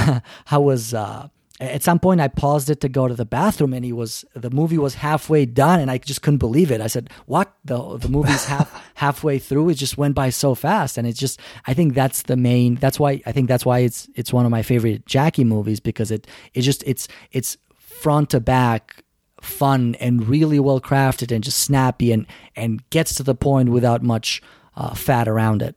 [0.45, 0.93] how was.
[0.93, 1.27] Uh,
[1.63, 4.49] at some point, I paused it to go to the bathroom, and he was the
[4.49, 6.81] movie was halfway done, and I just couldn't believe it.
[6.81, 7.53] I said, "What?
[7.63, 9.69] the The movie's half halfway through?
[9.69, 12.75] It just went by so fast." And it's just, I think that's the main.
[12.75, 16.11] That's why I think that's why it's it's one of my favorite Jackie movies because
[16.11, 19.03] it it just it's it's front to back
[19.41, 24.01] fun and really well crafted and just snappy and and gets to the point without
[24.01, 24.41] much
[24.75, 25.75] uh, fat around it.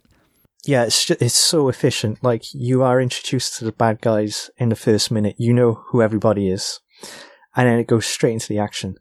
[0.66, 2.22] Yeah, it's ju- it's so efficient.
[2.24, 5.37] Like you are introduced to the bad guys in the first minute.
[5.38, 6.81] You know who everybody is,
[7.55, 8.96] and then it goes straight into the action.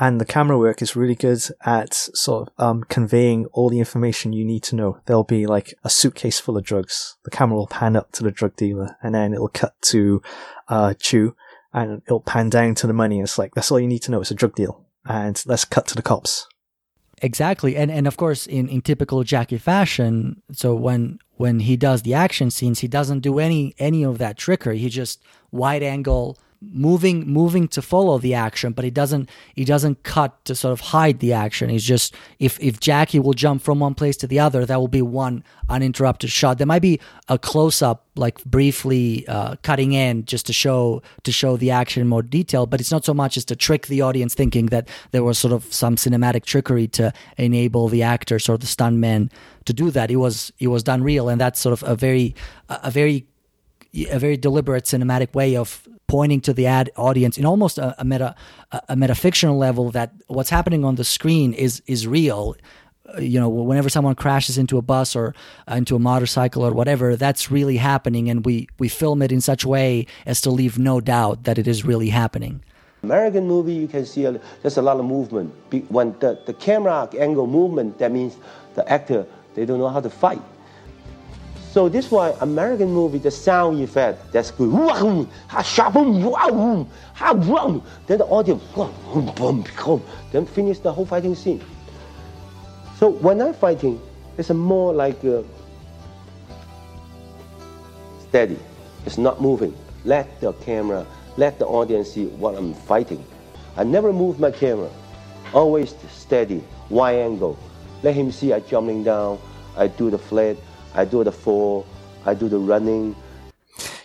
[0.00, 4.32] And the camera work is really good at sort of um, conveying all the information
[4.32, 5.00] you need to know.
[5.06, 7.16] There'll be like a suitcase full of drugs.
[7.24, 10.22] The camera will pan up to the drug dealer, and then it'll cut to
[10.68, 11.34] uh, Chu,
[11.72, 13.18] and it'll pan down to the money.
[13.18, 14.20] It's like that's all you need to know.
[14.20, 16.46] It's a drug deal, and let's cut to the cops.
[17.22, 22.02] Exactly, and and of course, in, in typical Jackie fashion, so when when he does
[22.02, 24.78] the action scenes, he doesn't do any any of that trickery.
[24.78, 30.02] He just wide angle, moving moving to follow the action, but he doesn't he doesn't
[30.02, 31.70] cut to sort of hide the action.
[31.70, 34.88] He's just if if Jackie will jump from one place to the other, that will
[34.88, 36.58] be one uninterrupted shot.
[36.58, 41.32] There might be a close up, like briefly uh, cutting in, just to show to
[41.32, 42.66] show the action in more detail.
[42.66, 45.52] But it's not so much as to trick the audience thinking that there was sort
[45.52, 49.30] of some cinematic trickery to enable the actors or the stuntmen
[49.64, 50.10] to do that.
[50.10, 52.34] It was it was done real, and that's sort of a very
[52.68, 53.26] a very
[54.10, 58.04] a very deliberate cinematic way of pointing to the ad audience in almost a, a
[58.04, 58.34] meta
[58.72, 62.56] a, metafictional level that what's happening on the screen is is real
[63.08, 65.26] Uh, you know whenever someone crashes into a bus or
[65.70, 69.40] uh, into a motorcycle or whatever that's really happening and we we film it in
[69.40, 72.60] such a way as to leave no doubt that it is really happening
[73.02, 75.54] American movie, you can see a, there's a lot of movement.
[75.88, 78.36] When the, the camera angle movement, that means
[78.74, 80.42] the actor, they don't know how to fight.
[81.78, 84.68] So this why American movie, the sound effect, that's good.
[84.72, 85.28] Then
[88.18, 88.64] the audience,
[90.32, 91.62] then finish the whole fighting scene.
[92.96, 94.02] So when I'm fighting,
[94.36, 95.44] it's more like uh,
[98.26, 98.58] steady.
[99.06, 99.72] It's not moving.
[100.04, 103.24] Let the camera, let the audience see what I'm fighting.
[103.76, 104.90] I never move my camera.
[105.54, 106.60] Always steady,
[106.90, 107.56] wide angle.
[108.02, 109.38] Let him see I jumping down.
[109.76, 110.56] I do the flat.
[110.94, 111.86] I do the fall.
[112.24, 113.14] I do the running.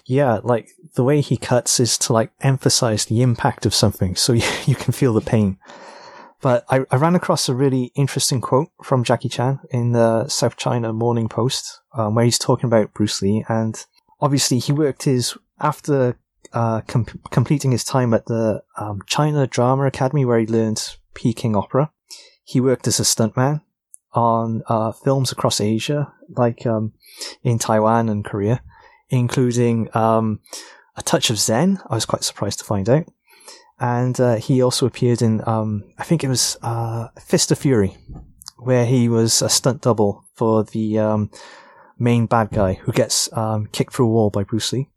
[0.05, 4.33] Yeah, like the way he cuts is to like emphasize the impact of something so
[4.33, 5.57] you, you can feel the pain.
[6.41, 10.57] But I, I ran across a really interesting quote from Jackie Chan in the South
[10.57, 13.45] China Morning Post, um, where he's talking about Bruce Lee.
[13.47, 13.81] And
[14.19, 16.17] obviously he worked his, after
[16.51, 21.55] uh, com- completing his time at the um, China Drama Academy where he learned Peking
[21.55, 21.91] opera,
[22.43, 23.61] he worked as a stuntman
[24.11, 26.93] on uh, films across Asia, like um,
[27.43, 28.61] in Taiwan and Korea
[29.13, 30.39] including um,
[30.95, 31.79] a touch of Zen.
[31.89, 33.05] I was quite surprised to find out.
[33.79, 37.97] And uh, he also appeared in, um, I think it was uh, Fist of Fury,
[38.57, 41.31] where he was a stunt double for the um,
[41.97, 44.89] main bad guy who gets um, kicked through a wall by Bruce Lee.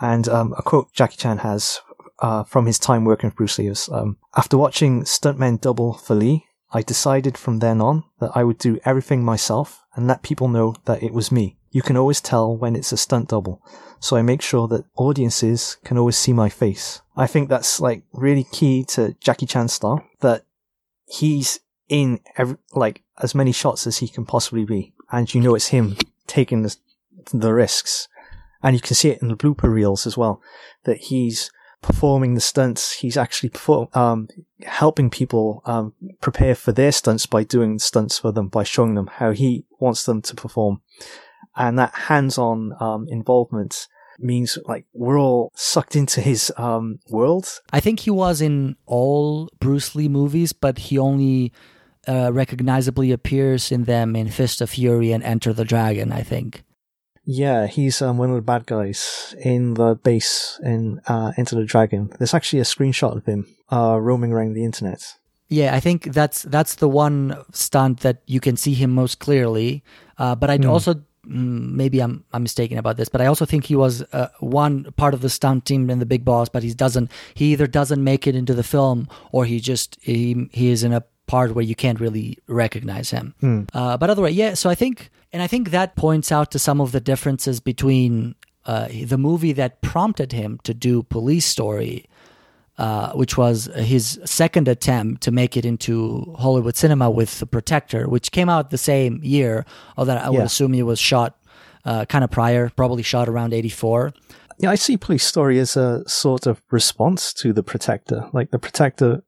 [0.00, 1.80] And um, a quote Jackie Chan has
[2.20, 6.14] uh, from his time working with Bruce Lee is, um, After watching Stuntmen Double for
[6.14, 10.48] Lee, I decided from then on that I would do everything myself and let people
[10.48, 11.56] know that it was me.
[11.70, 13.62] You can always tell when it's a stunt double,
[14.00, 17.00] so I make sure that audiences can always see my face.
[17.16, 20.44] I think that's like really key to Jackie Chan's style, that
[21.06, 25.54] he's in every, like as many shots as he can possibly be, and you know
[25.54, 26.76] it's him taking the,
[27.32, 28.08] the risks.
[28.62, 30.42] And you can see it in the blooper reels as well,
[30.84, 31.50] that he's
[31.82, 32.92] performing the stunts.
[32.92, 34.28] He's actually perform, um,
[34.64, 39.06] helping people um, prepare for their stunts by doing stunts for them, by showing them
[39.06, 40.82] how he wants them to perform.
[41.56, 43.88] And that hands-on um, involvement
[44.18, 47.60] means like we're all sucked into his um, world.
[47.72, 51.52] I think he was in all Bruce Lee movies, but he only
[52.06, 56.12] uh, recognizably appears in them in Fist of Fury and Enter the Dragon.
[56.12, 56.62] I think.
[57.32, 61.64] Yeah, he's um, one of the bad guys in the base in uh, Enter the
[61.64, 62.10] Dragon.
[62.18, 65.14] There's actually a screenshot of him uh, roaming around the internet.
[65.48, 69.84] Yeah, I think that's that's the one stunt that you can see him most clearly.
[70.18, 73.64] Uh, but I'd also mm, maybe I'm I'm mistaken about this, but I also think
[73.64, 76.74] he was uh, one part of the stunt team in the Big Boss, but he
[76.74, 77.12] doesn't.
[77.34, 80.92] He either doesn't make it into the film, or he just he he is in
[80.92, 83.34] a part where you can't really recognize him.
[83.72, 84.54] Uh, but otherwise, yeah.
[84.54, 88.34] So I think, and I think that points out to some of the differences between
[88.66, 92.06] uh, the movie that prompted him to do Police Story.
[92.78, 98.08] Uh, which was his second attempt to make it into Hollywood cinema with The Protector,
[98.08, 99.66] which came out the same year,
[99.98, 100.44] although I would Yeah.
[100.44, 101.36] assume it was shot
[101.84, 104.14] uh, kind of prior, probably shot around 84.
[104.60, 108.30] Yeah, I see Police Story as a sort of response to the Protector.
[108.32, 109.24] Like the Protector,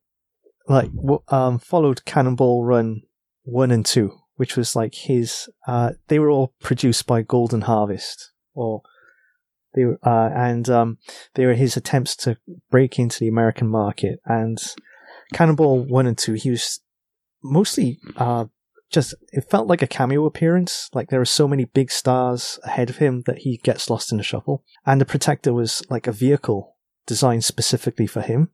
[0.67, 0.91] like
[1.29, 3.03] um, followed Cannonball Run
[3.43, 5.49] one and two, which was like his.
[5.67, 8.83] Uh, they were all produced by Golden Harvest, or
[9.75, 10.99] they were, uh, and um,
[11.35, 12.37] they were his attempts to
[12.71, 14.21] break into the American market.
[14.25, 14.59] And
[15.33, 16.81] Cannonball one and two, he was
[17.43, 18.47] mostly uh,
[18.91, 20.91] just it felt like a cameo appearance.
[20.93, 24.19] Like there are so many big stars ahead of him that he gets lost in
[24.19, 24.63] the shuffle.
[24.87, 28.51] And the Protector was like a vehicle designed specifically for him,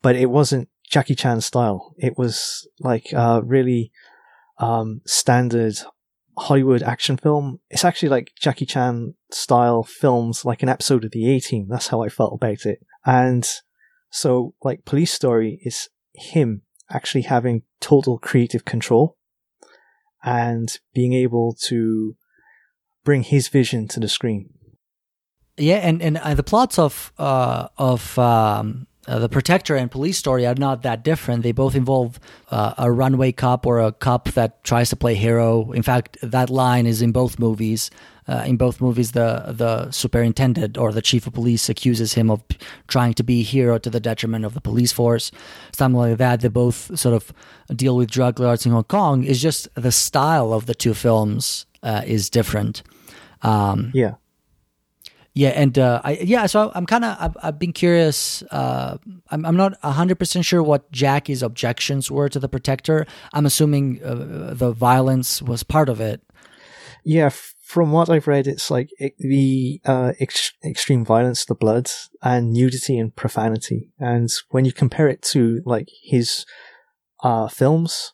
[0.00, 1.94] but it wasn't Jackie Chan style.
[1.98, 3.92] It was like uh, really
[4.58, 5.76] um, standard
[6.36, 7.60] Hollywood action film.
[7.70, 11.66] It's actually like Jackie Chan style films, like an episode of the A Team.
[11.68, 12.80] That's how I felt about it.
[13.04, 13.48] And
[14.10, 19.16] so, like, Police Story is him actually having total creative control
[20.24, 22.16] and being able to
[23.04, 24.50] bring his vision to the screen.
[25.56, 30.46] Yeah, and and the plots of uh, of um, uh, the Protector and Police Story
[30.46, 31.42] are not that different.
[31.42, 35.72] They both involve uh, a runway cop or a cop that tries to play hero.
[35.72, 37.90] In fact, that line is in both movies.
[38.28, 42.42] Uh, in both movies, the the superintendent or the chief of police accuses him of
[42.86, 45.30] trying to be a hero to the detriment of the police force.
[45.72, 46.42] Something like that.
[46.42, 47.32] They both sort of
[47.74, 49.24] deal with drug lords in Hong Kong.
[49.24, 52.82] It's just the style of the two films uh, is different.
[53.40, 54.16] Um, Yeah.
[55.38, 58.42] Yeah, and uh, I yeah, so I'm kind of I've, I've been curious.
[58.50, 58.98] Uh,
[59.30, 63.06] I'm I'm not hundred percent sure what Jackie's objections were to the Protector.
[63.32, 66.22] I'm assuming uh, the violence was part of it.
[67.04, 67.30] Yeah,
[67.62, 71.88] from what I've read, it's like it, the uh, ex- extreme violence, the blood,
[72.20, 73.92] and nudity and profanity.
[74.00, 76.46] And when you compare it to like his
[77.22, 78.12] uh, films,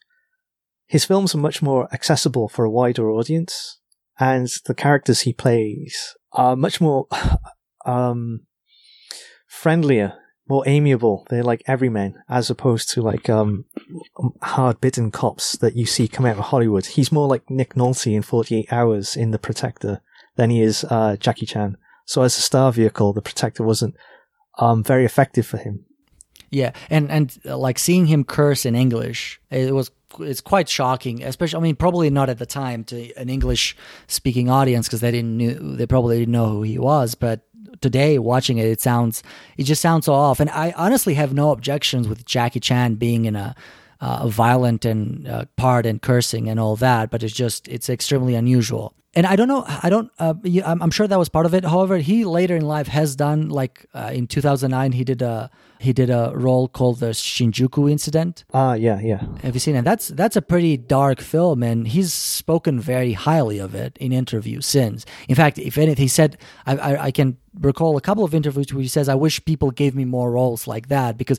[0.85, 3.81] his films are much more accessible for a wider audience,
[4.21, 7.07] and the characters he plays are much more
[7.87, 8.41] um,
[9.47, 10.15] friendlier,
[10.49, 11.27] more amiable.
[11.31, 13.65] They're like everyman, as opposed to like um,
[14.43, 16.87] hard bitten cops that you see come out of Hollywood.
[16.87, 20.03] He's more like Nick Nolte in 48 Hours in The Protector
[20.37, 21.77] than he is uh, Jackie Chan.
[22.07, 23.95] So as a star vehicle, The Protector wasn't
[24.59, 25.87] um, very effective for him.
[26.51, 31.23] Yeah, and and uh, like seeing him curse in English, it was it's quite shocking.
[31.23, 35.11] Especially, I mean, probably not at the time to an English speaking audience because they
[35.11, 37.15] didn't knew they probably didn't know who he was.
[37.15, 37.47] But
[37.81, 39.23] today, watching it, it sounds
[39.57, 40.41] it just sounds so off.
[40.41, 43.55] And I honestly have no objections with Jackie Chan being in a
[44.01, 48.35] uh, violent and uh, part and cursing and all that, but it's just it's extremely
[48.35, 48.95] unusual.
[49.17, 50.35] And I don't know, I don't, uh,
[50.65, 51.65] I'm, I'm sure that was part of it.
[51.65, 55.93] However, he later in life has done like uh, in 2009 he did a he
[55.93, 58.45] did a role called the Shinjuku Incident.
[58.55, 59.23] Ah, yeah, yeah.
[59.43, 59.85] Have you seen it?
[59.85, 64.65] That's that's a pretty dark film, and he's spoken very highly of it in interviews
[64.67, 65.05] since.
[65.29, 68.73] In fact, if anything, he said I, I, I can recall a couple of interviews
[68.73, 71.39] where he says, "I wish people gave me more roles like that," because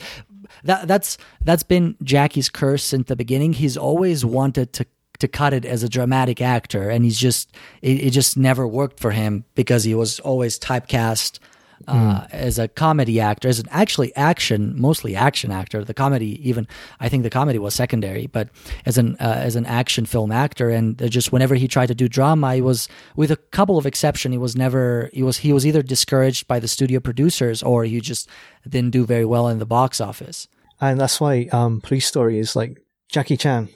[0.63, 3.53] that that's that's been Jackie's curse since the beginning.
[3.53, 4.85] He's always wanted to
[5.25, 8.99] to cut it as a dramatic actor, and he's just it, it just never worked
[8.99, 11.39] for him because he was always typecast
[11.87, 15.83] uh, as a comedy actor, as an actually action, mostly action actor.
[15.83, 16.67] The comedy, even
[16.99, 18.49] I think the comedy was secondary, but
[18.85, 22.07] as an uh, as an action film actor, and just whenever he tried to do
[22.07, 25.65] drama, he was with a couple of exception, he was never he was he was
[25.65, 28.29] either discouraged by the studio producers or he just
[28.67, 30.47] didn't do very well in the box office.
[30.81, 33.69] and that's why um, Police Story is like Jackie Chan,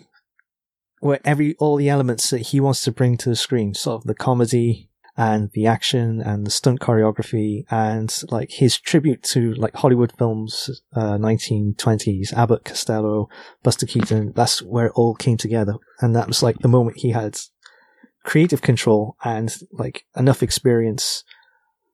[1.00, 4.08] where every all the elements that he wants to bring to the screen, sort of
[4.08, 9.76] the comedy and the action and the stunt choreography and like his tribute to like
[9.76, 13.28] Hollywood films, uh, 1920s, Abbott Costello,
[13.62, 14.32] Buster Keaton.
[14.34, 17.38] That's where it all came together, and that was like the moment he had
[18.24, 21.24] creative control and like enough experience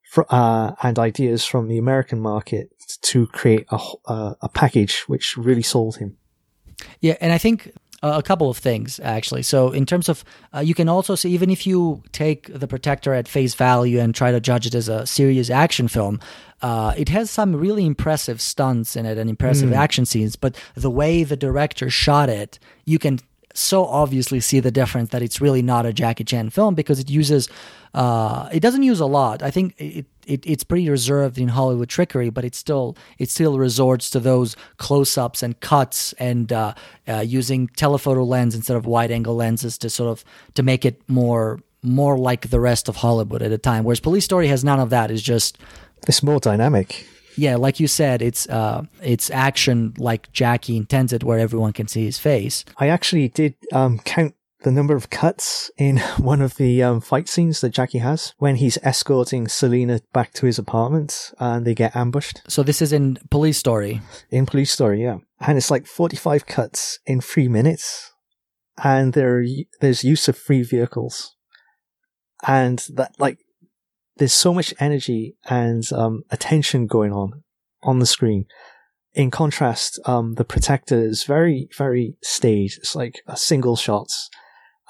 [0.04, 2.70] fr- uh, and ideas from the American market
[3.02, 6.18] to create a, uh, a package which really sold him.
[7.00, 7.72] Yeah, and I think
[8.04, 9.44] a couple of things actually.
[9.44, 10.24] So in terms of,
[10.54, 14.14] uh, you can also see even if you take the Protector at face value and
[14.14, 16.20] try to judge it as a serious action film,
[16.62, 20.36] uh, it has some really impressive stunts in it and impressive action scenes.
[20.36, 23.20] But the way the director shot it, you can
[23.58, 27.10] so obviously see the difference that it's really not a Jackie Chan film because it
[27.10, 27.50] uses
[27.94, 29.42] uh, it doesn't use a lot.
[29.42, 33.58] I think it, it it's pretty reserved in Hollywood trickery, but it still it still
[33.58, 36.74] resorts to those close ups and cuts and uh,
[37.08, 40.26] uh, using telephoto lens instead of wide angle lenses to sort of
[40.56, 43.86] to make it more more like the rest of Hollywood at a time.
[43.86, 45.10] Whereas Police Story has none of that.
[45.10, 45.58] It's just
[46.08, 47.08] It's more dynamic.
[47.38, 51.88] Yeah, like you said, it's uh, it's action like Jackie intends it, where everyone can
[51.88, 52.66] see his face.
[52.78, 57.30] I actually did um, count the number of cuts in one of the um, fight
[57.30, 61.96] scenes that Jackie has when he's escorting Selena back to his apartment and they get
[61.96, 64.02] ambushed So this is in Police Story.
[64.32, 65.18] in Police Story, yeah.
[65.40, 68.12] And it's like 45 cuts in three minutes.
[68.84, 69.46] And there, are,
[69.80, 71.36] there's use of free vehicles.
[72.46, 73.40] And that, like,
[74.18, 77.44] there's so much energy and um, attention going on
[77.84, 78.46] on the screen.
[79.14, 82.80] In contrast, um, the Protector is very, very staged.
[82.80, 84.30] It's like a single shots,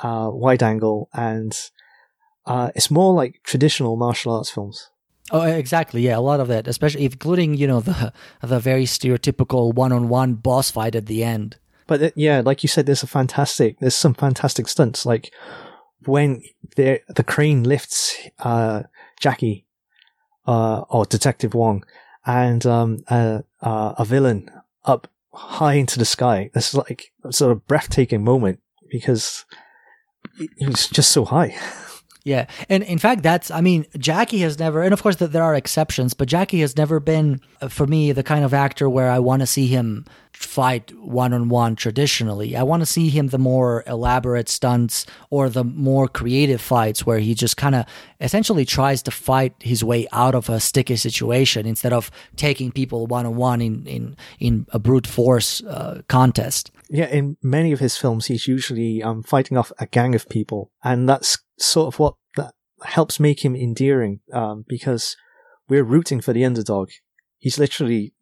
[0.01, 1.55] uh, wide angle, and
[2.45, 4.89] uh, it's more like traditional martial arts films.
[5.31, 6.01] Oh, exactly.
[6.01, 10.71] Yeah, a lot of that, especially including you know the the very stereotypical one-on-one boss
[10.71, 11.57] fight at the end.
[11.87, 15.05] But uh, yeah, like you said, there's a fantastic, there's some fantastic stunts.
[15.05, 15.31] Like
[16.05, 16.41] when
[16.75, 18.83] the the crane lifts uh,
[19.19, 19.65] Jackie
[20.47, 21.83] uh, or Detective Wong
[22.25, 24.49] and um, uh, a villain
[24.83, 26.49] up high into the sky.
[26.53, 28.59] This is like a sort of breathtaking moment
[28.89, 29.45] because
[30.37, 31.55] he- he's just so high.
[32.25, 35.53] Yeah, and in fact, that's I mean, Jackie has never, and of course there are
[35.53, 39.19] exceptions, but Jackie has never been uh, for me the kind of actor where I
[39.19, 42.55] want to see him fight one on one traditionally.
[42.55, 47.19] I want to see him the more elaborate stunts or the more creative fights where
[47.19, 47.85] he just kind of
[48.19, 53.05] essentially tries to fight his way out of a sticky situation instead of taking people
[53.05, 56.71] one on one in in in a brute force uh, contest.
[56.89, 60.71] Yeah, in many of his films, he's usually um, fighting off a gang of people,
[60.85, 65.17] and that's sort of what that helps make him endearing um, because
[65.67, 66.91] we're rooting for the underdog.
[67.39, 68.13] He's literally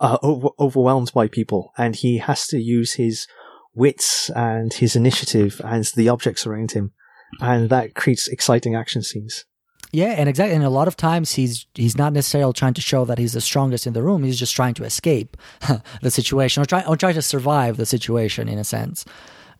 [0.00, 3.28] uh, over- overwhelmed by people, and he has to use his
[3.74, 6.92] wits and his initiative and the objects around him,
[7.40, 9.44] and that creates exciting action scenes.
[9.92, 10.54] Yeah, and exactly.
[10.54, 13.40] And a lot of times he's he's not necessarily trying to show that he's the
[13.40, 14.24] strongest in the room.
[14.24, 15.36] He's just trying to escape
[16.02, 19.04] the situation or try or try to survive the situation in a sense.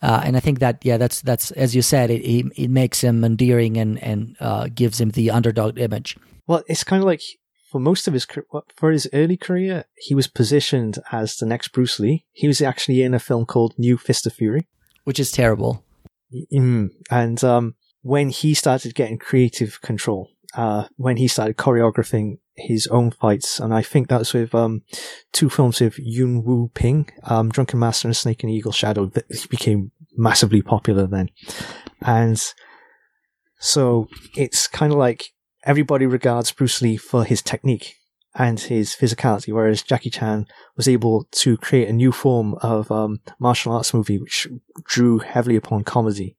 [0.02, 3.02] Uh, and I think that yeah, that's that's as you said, it it, it makes
[3.02, 6.16] him endearing and and uh, gives him the underdog image.
[6.46, 7.22] Well, it's kind of like
[7.70, 8.26] for most of his
[8.76, 12.24] for his early career, he was positioned as the next Bruce Lee.
[12.32, 14.66] He was actually in a film called New Fist of Fury.
[15.04, 15.84] which is terrible.
[16.52, 16.90] Mm.
[17.10, 23.10] And um, when he started getting creative control, uh, when he started choreographing his own
[23.10, 24.82] fights, and I think that's with um,
[25.32, 29.90] two films with Yuen Woo-ping, um, Drunken Master and Snake and Eagle Shadow, that became
[30.16, 31.30] massively popular then.
[32.02, 32.42] And
[33.58, 35.32] so it's kind of like
[35.64, 37.96] everybody regards Bruce Lee for his technique
[38.34, 40.46] and his physicality, whereas Jackie Chan
[40.76, 44.46] was able to create a new form of um, martial arts movie which
[44.84, 46.36] drew heavily upon comedy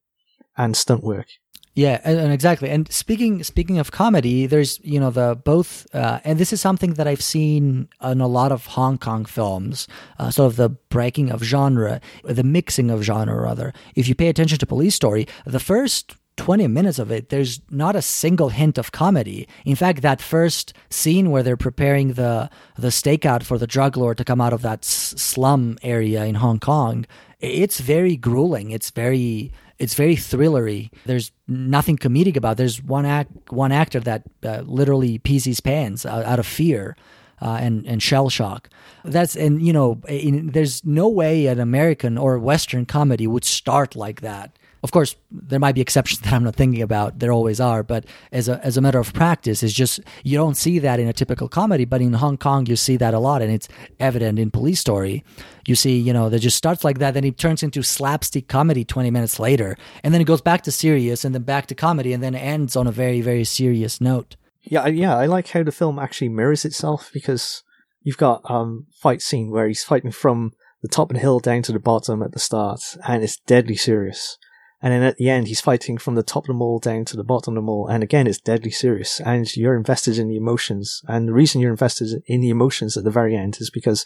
[0.57, 1.27] and stunt work.
[1.73, 2.69] Yeah, and, and exactly.
[2.69, 6.95] And speaking speaking of comedy, there's you know the both, uh, and this is something
[6.95, 9.87] that I've seen in a lot of Hong Kong films,
[10.19, 13.71] uh, sort of the breaking of genre, the mixing of genre rather.
[13.95, 17.95] If you pay attention to Police Story, the first 20 minutes of it, there's not
[17.95, 19.47] a single hint of comedy.
[19.63, 24.17] In fact, that first scene where they're preparing the the stakeout for the drug lord
[24.17, 27.05] to come out of that s- slum area in Hong Kong,
[27.39, 28.71] it's very grueling.
[28.71, 30.91] It's very it's very thrillery.
[31.05, 32.53] There's nothing comedic about.
[32.53, 32.57] It.
[32.57, 36.95] There's one act, one actor that uh, literally pees his pants out, out of fear.
[37.43, 38.69] Uh, and and shell shock.
[39.03, 43.95] That's and you know, in, there's no way an American or Western comedy would start
[43.95, 44.55] like that.
[44.83, 47.19] Of course, there might be exceptions that I'm not thinking about.
[47.19, 50.57] There always are, but as a as a matter of practice, it's just you don't
[50.57, 51.85] see that in a typical comedy.
[51.85, 53.67] But in Hong Kong, you see that a lot, and it's
[53.99, 55.23] evident in Police Story.
[55.67, 58.83] You see, you know, that just starts like that, then it turns into slapstick comedy
[58.83, 62.13] 20 minutes later, and then it goes back to serious, and then back to comedy,
[62.13, 64.35] and then ends on a very very serious note.
[64.63, 67.63] Yeah, yeah, I like how the film actually mirrors itself because
[68.03, 71.61] you've got um fight scene where he's fighting from the top of the hill down
[71.61, 74.37] to the bottom at the start, and it's deadly serious.
[74.81, 77.17] And then at the end, he's fighting from the top of the mall down to
[77.17, 77.87] the bottom of the mall.
[77.87, 79.19] And again, it's deadly serious.
[79.21, 81.03] And you're invested in the emotions.
[81.07, 84.03] And the reason you're invested in the emotions at the very end is because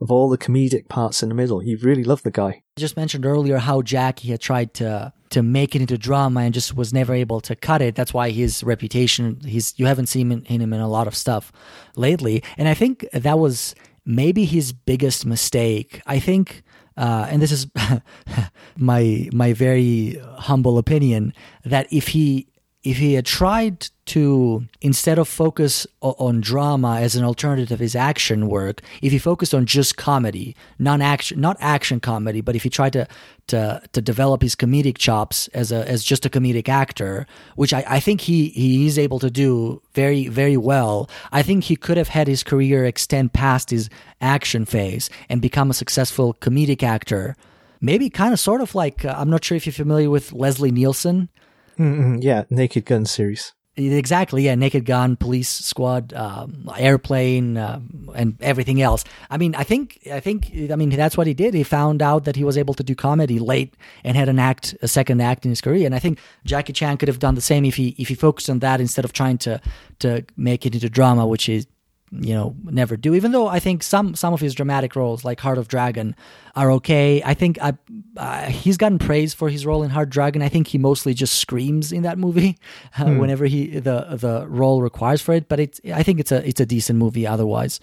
[0.00, 1.62] of all the comedic parts in the middle.
[1.62, 2.62] You really love the guy.
[2.76, 6.54] I just mentioned earlier how Jackie had tried to to make it into drama and
[6.54, 7.94] just was never able to cut it.
[7.94, 11.52] That's why his reputation, he's you haven't seen him in a lot of stuff
[11.96, 12.42] lately.
[12.56, 13.74] And I think that was
[14.06, 16.00] maybe his biggest mistake.
[16.06, 16.62] I think
[16.98, 17.66] uh, and this is
[18.76, 21.32] my my very humble opinion
[21.64, 22.48] that if he
[22.88, 27.94] if he had tried to instead of focus on drama as an alternative to his
[27.94, 32.70] action work if he focused on just comedy non-action not action comedy but if he
[32.70, 33.06] tried to
[33.46, 37.26] to to develop his comedic chops as a as just a comedic actor
[37.56, 41.64] which i, I think he he is able to do very very well i think
[41.64, 46.34] he could have had his career extend past his action phase and become a successful
[46.34, 47.36] comedic actor.
[47.80, 50.72] Maybe kind of sort of like uh, i'm not sure if you're familiar with leslie
[50.72, 51.28] nielsen
[51.78, 53.54] Mm-mm, yeah, Naked Gun series.
[53.76, 54.56] Exactly, yeah.
[54.56, 57.80] Naked Gun, Police Squad, um, Airplane, uh,
[58.12, 59.04] and everything else.
[59.30, 61.54] I mean, I think, I think, I mean, that's what he did.
[61.54, 64.74] He found out that he was able to do comedy late and had an act,
[64.82, 65.86] a second act in his career.
[65.86, 68.50] And I think Jackie Chan could have done the same if he if he focused
[68.50, 69.60] on that instead of trying to
[70.00, 71.68] to make it into drama, which is
[72.10, 75.40] you know never do even though i think some some of his dramatic roles like
[75.40, 76.16] heart of dragon
[76.58, 77.22] are okay.
[77.24, 77.74] I think I,
[78.16, 80.42] uh, he's gotten praise for his role in heart dragon.
[80.42, 82.58] I think he mostly just screams in that movie
[82.98, 83.18] uh, hmm.
[83.18, 86.60] whenever he the the role requires for it but it's i think it's a it's
[86.60, 87.80] a decent movie otherwise.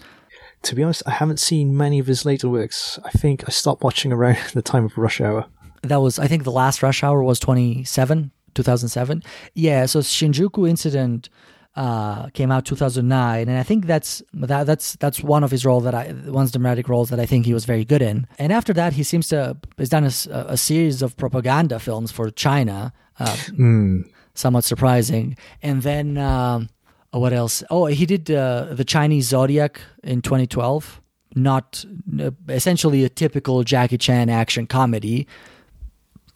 [0.63, 2.99] To be honest i haven't seen many of his later works.
[3.05, 5.45] I think i stopped watching around the time of rush hour.
[5.83, 9.23] That was i think the last rush hour was 27 2007
[9.53, 11.29] yeah so shinjuku incident
[11.75, 15.83] uh, came out 2009, and I think that's that, that's that's one of his roles
[15.83, 18.27] that I one of the dramatic roles that I think he was very good in.
[18.39, 22.31] And after that, he seems to has done a, a series of propaganda films for
[22.31, 24.09] China, uh, mm.
[24.33, 25.35] somewhat surprising.
[25.61, 26.69] And then um,
[27.11, 27.63] oh, what else?
[27.69, 31.01] Oh, he did uh, the Chinese Zodiac in 2012.
[31.37, 31.83] Not
[32.21, 35.27] uh, essentially a typical Jackie Chan action comedy,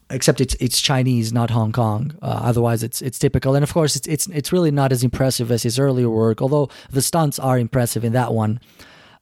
[0.09, 2.15] except it's it's Chinese, not Hong Kong.
[2.21, 5.51] Uh, otherwise, it's it's typical, and of course, it's it's it's really not as impressive
[5.51, 6.41] as his earlier work.
[6.41, 8.59] Although the stunts are impressive in that one.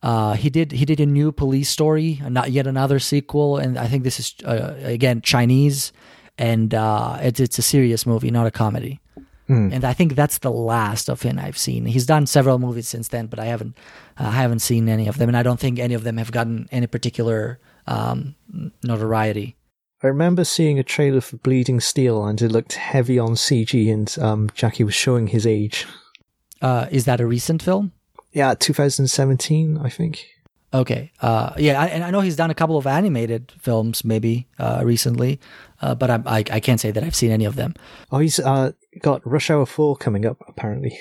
[0.03, 3.87] Uh, he did he did a new police story, not yet another sequel, and I
[3.87, 5.91] think this is uh, again Chinese,
[6.37, 8.99] and uh, it's it's a serious movie, not a comedy.
[9.49, 9.73] Mm.
[9.73, 11.85] And I think that's the last of him I've seen.
[11.85, 13.75] He's done several movies since then, but I haven't
[14.19, 16.31] uh, I haven't seen any of them, and I don't think any of them have
[16.31, 18.35] gotten any particular um,
[18.83, 19.56] notoriety.
[20.07, 24.17] I remember seeing a trailer for Bleeding Steel, and it looked heavy on CG, and
[24.19, 25.85] um, Jackie was showing his age.
[26.61, 27.91] Uh, is that a recent film?
[28.31, 30.25] Yeah, 2017, I think.
[30.73, 31.11] Okay.
[31.19, 34.81] Uh, yeah, I, and I know he's done a couple of animated films, maybe uh,
[34.85, 35.41] recently,
[35.81, 37.73] uh, but I, I, I can't say that I've seen any of them.
[38.09, 40.97] Oh, he's uh, got Rush Hour Four coming up, apparently.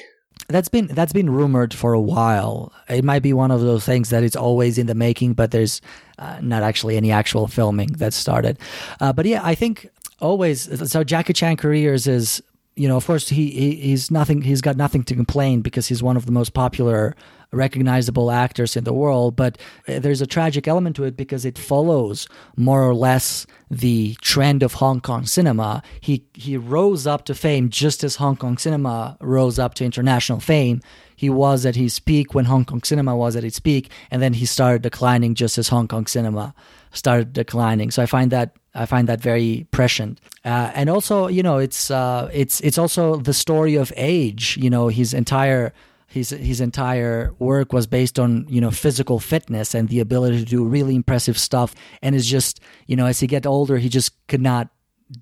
[0.49, 2.73] That's been that's been rumored for a while.
[2.89, 5.81] It might be one of those things that it's always in the making, but there's
[6.19, 8.59] uh, not actually any actual filming that started.
[9.01, 9.91] Uh, but yeah, I think
[10.21, 11.03] always so.
[11.03, 12.43] Jackie Chan careers is
[12.77, 14.43] you know, of course he, he he's nothing.
[14.43, 17.17] He's got nothing to complain because he's one of the most popular
[17.53, 21.59] recognizable actors in the world, but uh, there's a tragic element to it because it
[21.59, 25.83] follows more or less the trend of Hong Kong cinema.
[26.01, 30.41] He he rose up to fame just as Hong Kong cinema rose up to international
[30.41, 30.81] fame.
[31.15, 34.35] He was at his peak when Hong Kong cinema was at its peak, and then
[34.35, 36.55] he started declining just as Hong Kong cinema
[36.93, 37.91] started declining.
[37.91, 40.21] So I find that I find that very prescient.
[40.45, 44.59] Uh, and also, you know, it's uh, it's it's also the story of age.
[44.61, 45.73] You know, his entire
[46.17, 50.45] his his entire work was based on you know physical fitness and the ability to
[50.45, 54.11] do really impressive stuff and it's just you know as he get older he just
[54.27, 54.69] could not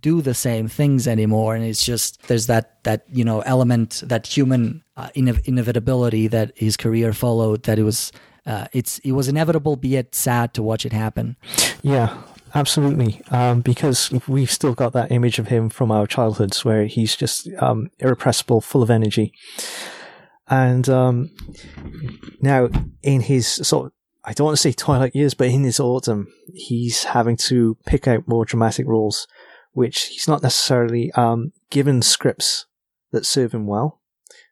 [0.00, 4.26] do the same things anymore and it's just there's that that you know element that
[4.26, 8.12] human uh, inevitability that his career followed that it was
[8.46, 11.36] uh, it's it was inevitable be it sad to watch it happen
[11.82, 12.16] yeah
[12.54, 13.20] absolutely.
[13.30, 17.48] Um, because we've still got that image of him from our childhoods where he's just
[17.58, 19.34] um, irrepressible, full of energy.
[20.48, 21.30] And um,
[22.40, 22.68] now,
[23.02, 23.92] in his sort of,
[24.24, 28.06] I don't want to say twilight years, but in his autumn, he's having to pick
[28.06, 29.26] out more dramatic roles,
[29.72, 32.66] which he's not necessarily um, given scripts
[33.12, 34.00] that serve him well.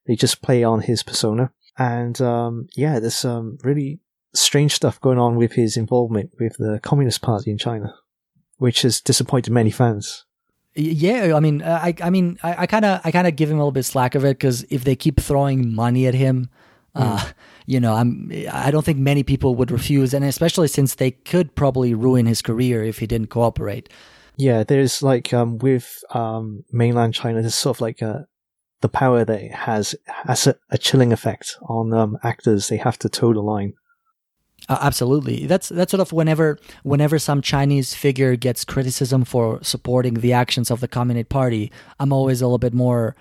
[0.06, 1.52] They just play on his persona.
[1.78, 4.00] And um, yeah, there's some really
[4.34, 7.94] strange stuff going on with his involvement with the Communist Party in China,
[8.56, 10.24] which has disappointed many fans.
[10.74, 13.60] Yeah, I mean, I, I mean, I kind of, I kind of give him a
[13.60, 16.48] little bit slack of it because if they keep throwing money at him,
[16.94, 17.30] uh,
[17.66, 21.54] you know, I'm, I don't think many people would refuse, and especially since they could
[21.54, 23.88] probably ruin his career if he didn't cooperate.
[24.36, 28.20] Yeah, there's like um, with um, mainland China, there's sort of like uh
[28.80, 32.68] the power that it has has a, a chilling effect on um, actors.
[32.68, 33.74] They have to toe the line.
[34.68, 40.14] Uh, absolutely, that's that's sort of whenever whenever some Chinese figure gets criticism for supporting
[40.14, 43.16] the actions of the Communist Party, I'm always a little bit more.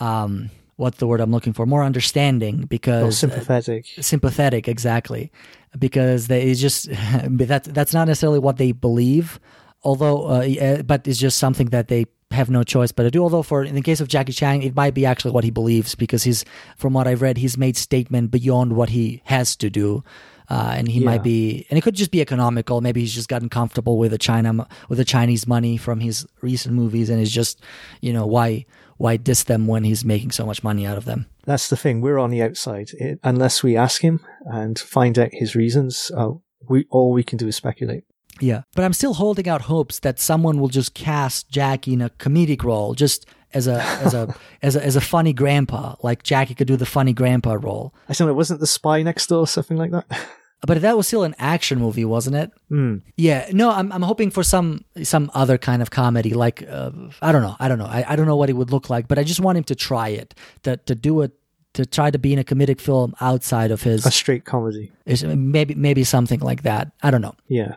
[0.00, 1.66] Um, what's the word I'm looking for?
[1.66, 3.86] More understanding because sympathetic.
[4.00, 5.30] sympathetic exactly
[5.78, 9.38] because they it's just that that's not necessarily what they believe
[9.82, 13.22] although uh, uh, but it's just something that they have no choice but to do
[13.22, 15.94] although for in the case of Jackie Chan it might be actually what he believes
[15.94, 16.44] because he's
[16.76, 20.02] from what I've read he's made statement beyond what he has to do
[20.48, 21.06] uh, and he Yeah.
[21.06, 24.18] might be and it could just be economical maybe he's just gotten comfortable with the
[24.18, 27.60] China with the Chinese money from his recent movies and is just
[28.00, 28.64] you know why
[28.98, 32.00] why diss them when he's making so much money out of them That's the thing.
[32.00, 32.90] We're on the outside.
[32.98, 36.30] It, unless we ask him and find out his reasons, uh,
[36.68, 38.02] we all we can do is speculate.
[38.40, 42.10] Yeah, but I'm still holding out hopes that someone will just cast Jackie in a
[42.10, 46.54] comedic role, just as a as a as a as a funny grandpa, like Jackie
[46.54, 47.94] could do the funny grandpa role.
[48.08, 48.34] I don't.
[48.34, 50.06] Wasn't the spy next door or something like that?
[50.66, 52.50] But that was still an action movie, wasn't it?
[52.68, 52.96] Hmm.
[53.16, 56.90] Yeah, no, I'm I'm hoping for some some other kind of comedy, like uh,
[57.20, 59.06] I don't know, I don't know, I, I don't know what it would look like,
[59.06, 61.32] but I just want him to try it, to to do it,
[61.74, 64.90] to try to be in a comedic film outside of his, A straight comedy.
[65.04, 66.90] is maybe maybe something like that.
[67.02, 67.34] I don't know.
[67.48, 67.76] Yeah.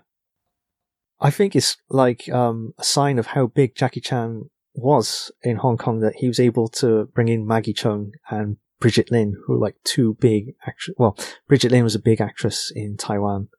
[1.19, 5.75] I think it's like um, a sign of how big Jackie Chan was in Hong
[5.77, 9.59] Kong that he was able to bring in Maggie Cheung and Brigitte Lin, who were
[9.59, 10.95] like two big actors.
[10.97, 11.17] Well,
[11.47, 13.49] Brigitte Lin was a big actress in Taiwan,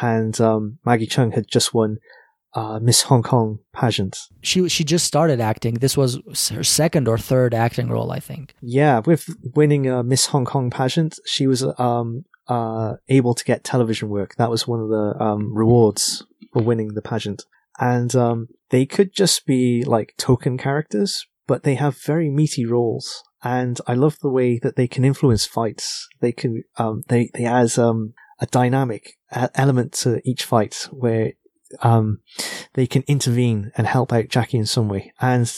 [0.00, 1.98] and um, Maggie Cheung had just won
[2.54, 4.18] uh, Miss Hong Kong pageant.
[4.42, 5.74] She she just started acting.
[5.74, 6.20] This was
[6.50, 8.54] her second or third acting role, I think.
[8.60, 13.64] Yeah, with winning a Miss Hong Kong pageant, she was um, uh, able to get
[13.64, 14.36] television work.
[14.36, 17.44] That was one of the um, rewards for winning the pageant.
[17.78, 23.22] And um, they could just be like token characters, but they have very meaty roles.
[23.42, 26.08] And I love the way that they can influence fights.
[26.20, 29.18] They can um, they they add um, a dynamic
[29.54, 31.32] element to each fight where
[31.82, 32.20] um,
[32.74, 35.12] they can intervene and help out Jackie in some way.
[35.20, 35.52] And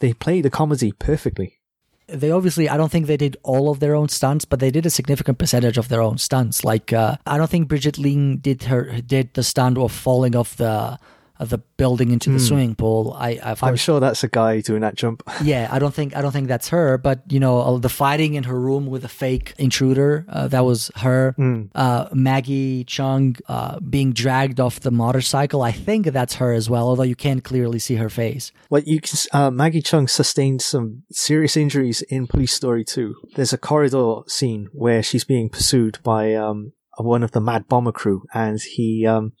[0.00, 1.60] they play the comedy perfectly.
[2.08, 4.86] they obviously i don't think they did all of their own stunts but they did
[4.86, 8.64] a significant percentage of their own stunts like uh, i don't think brigitte lin did
[8.64, 10.98] her did the stunt of falling off the
[11.44, 14.94] the building into the swimming pool i of I'm sure that's a guy doing that
[14.94, 15.22] jump.
[15.42, 18.34] yeah i don't think i don't think that's her but you know uh, the fighting
[18.34, 21.34] in her room with a fake intruder uh, that was her
[21.74, 26.86] uh, maggie cheung uh, being dragged off the motorcycle i think that's her as well
[26.88, 29.10] although you can't clearly see her face Well, you can.
[29.32, 33.14] Uh, Maggie Cheung sustained some serious injuries in Police Story 2.
[33.36, 37.92] There's a corridor scene where she's being pursued by um, one of the Mad Bomber
[37.92, 39.32] crew, and he um,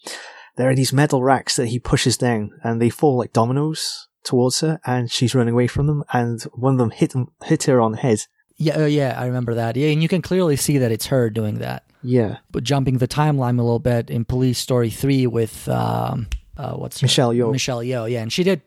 [0.56, 4.60] there are these metal racks that he pushes down, and they fall like dominoes towards
[4.60, 7.92] her, and she's running away from them, and one of them hit hit her on
[7.92, 8.20] the head.
[8.56, 11.30] yeah uh, yeah i remember that yeah and you can clearly see that it's her
[11.30, 15.68] doing that Yeah, but jumping the timeline a little bit in Police Story three with
[15.68, 16.26] um,
[16.56, 17.52] uh, what's Michelle Yeoh.
[17.52, 18.60] Michelle Yeoh, yeah, and she did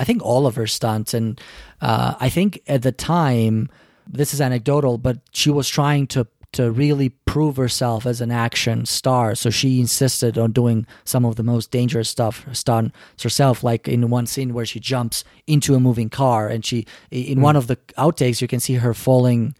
[0.00, 1.40] I think all of her stunts, and
[1.80, 3.68] uh, I think at the time
[4.06, 8.86] this is anecdotal, but she was trying to to really prove herself as an action
[8.86, 13.86] star, so she insisted on doing some of the most dangerous stuff stunts herself, like
[13.86, 17.66] in one scene where she jumps into a moving car, and she in one of
[17.66, 19.54] the outtakes you can see her falling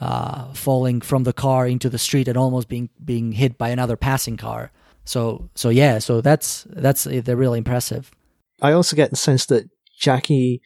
[0.00, 3.96] uh, falling from the car into the street and almost being being hit by another
[3.96, 4.72] passing car.
[5.04, 8.10] So so yeah, so that's that's they're really impressive.
[8.62, 9.68] I also get the sense that
[9.98, 10.62] Jackie,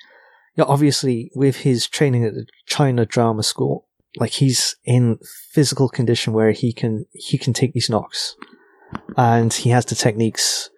[0.56, 5.18] yeah, obviously with his training at the China Drama School, like he's in
[5.52, 8.36] physical condition where he can he can take these knocks,
[9.16, 10.70] and he has the techniques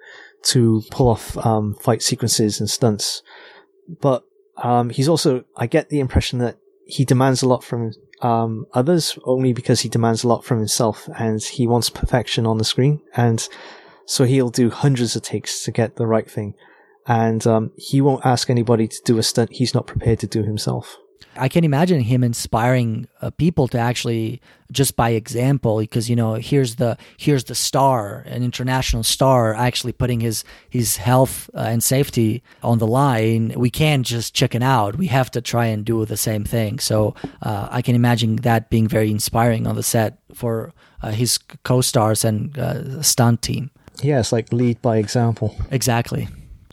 [0.45, 3.23] to pull off um, fight sequences and stunts.
[4.01, 4.25] But
[4.63, 6.57] um, he's also, I get the impression that
[6.87, 11.09] he demands a lot from um, others only because he demands a lot from himself,
[11.19, 13.01] and he wants perfection on the screen.
[13.17, 13.49] And
[14.07, 16.55] So he'll do hundreds of takes to get the right thing.
[17.07, 20.43] And um, he won't ask anybody to do a stunt he's not prepared to do
[20.43, 20.97] himself.
[21.37, 24.41] I can imagine him inspiring uh, people to actually
[24.73, 29.93] just by example because you know here's the here's the star an international star actually
[29.93, 33.53] putting his his health uh, and safety on the line.
[33.57, 34.97] We can't just chicken out.
[34.97, 36.79] We have to try and do the same thing.
[36.79, 41.39] So uh, I can imagine that being very inspiring on the set for uh, his
[41.65, 43.71] co-stars and uh, stunt team.
[44.03, 45.57] Yeah, it's like lead by example.
[45.71, 46.29] exactly.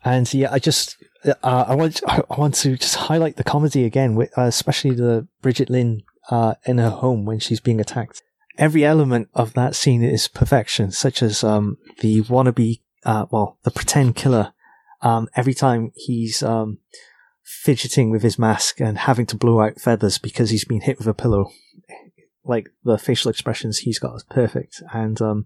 [0.05, 4.17] And yeah, I just uh, I want I want to just highlight the comedy again,
[4.37, 8.21] uh, especially the Brigitte Lin uh, in her home when she's being attacked.
[8.57, 13.71] Every element of that scene is perfection, such as um, the wannabe, uh, well, the
[13.71, 14.53] pretend killer.
[15.01, 16.77] Um, every time he's um,
[17.43, 21.07] fidgeting with his mask and having to blow out feathers because he's been hit with
[21.07, 21.51] a pillow.
[22.45, 25.45] Like the facial expressions he's got is perfect, and um,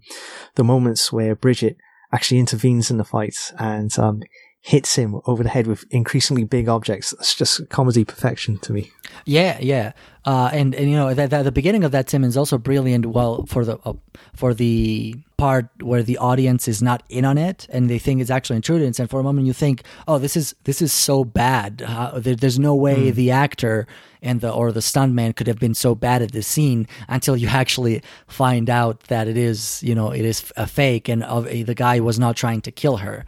[0.56, 1.78] the moments where Bridget
[2.12, 4.24] actually intervenes in the fight and um,
[4.68, 7.12] hits him over the head with increasingly big objects.
[7.12, 8.92] That's just comedy perfection to me.
[9.24, 9.94] Yeah, yeah,
[10.26, 13.06] uh, and and you know that, that the beginning of that is also brilliant.
[13.06, 13.94] Well, for the uh,
[14.36, 18.30] for the part where the audience is not in on it and they think it's
[18.30, 21.82] actually intruders, and for a moment you think, oh, this is this is so bad.
[21.88, 23.88] Uh, there, there's no way the actor
[24.22, 27.48] and the or the stuntman could have been so bad at this scene until you
[27.48, 31.76] actually find out that it is you know it is a fake and of the
[31.76, 33.24] guy was not trying to kill her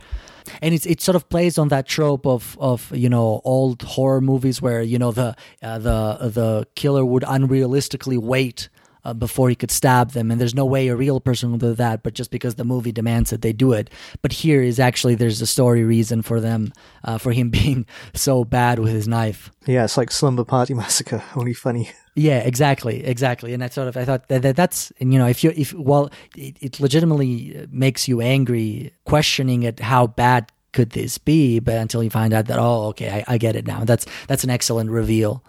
[0.62, 4.22] and it's it sort of plays on that trope of of you know old horror
[4.22, 8.70] movies where you know the uh, the the killer would unrealistically wait
[9.06, 11.74] uh, before he could stab them and there's no way a real person will do
[11.74, 13.90] that but just because the movie demands it they do it
[14.22, 16.72] but here is actually there's a story reason for them
[17.04, 21.24] uh, for him being so bad with his knife Yeah, it's like Slumber Party Massacre,
[21.36, 21.90] only funny.
[22.16, 23.54] yeah, exactly, exactly.
[23.54, 25.74] And that sort of, I thought that, that that's, and, you know, if you, if,
[25.74, 31.60] well, it, it legitimately makes you angry questioning it, how bad could this be?
[31.60, 33.86] But until you find out that, oh, okay, I, I get it now.
[33.86, 35.44] That's, that's an excellent reveal.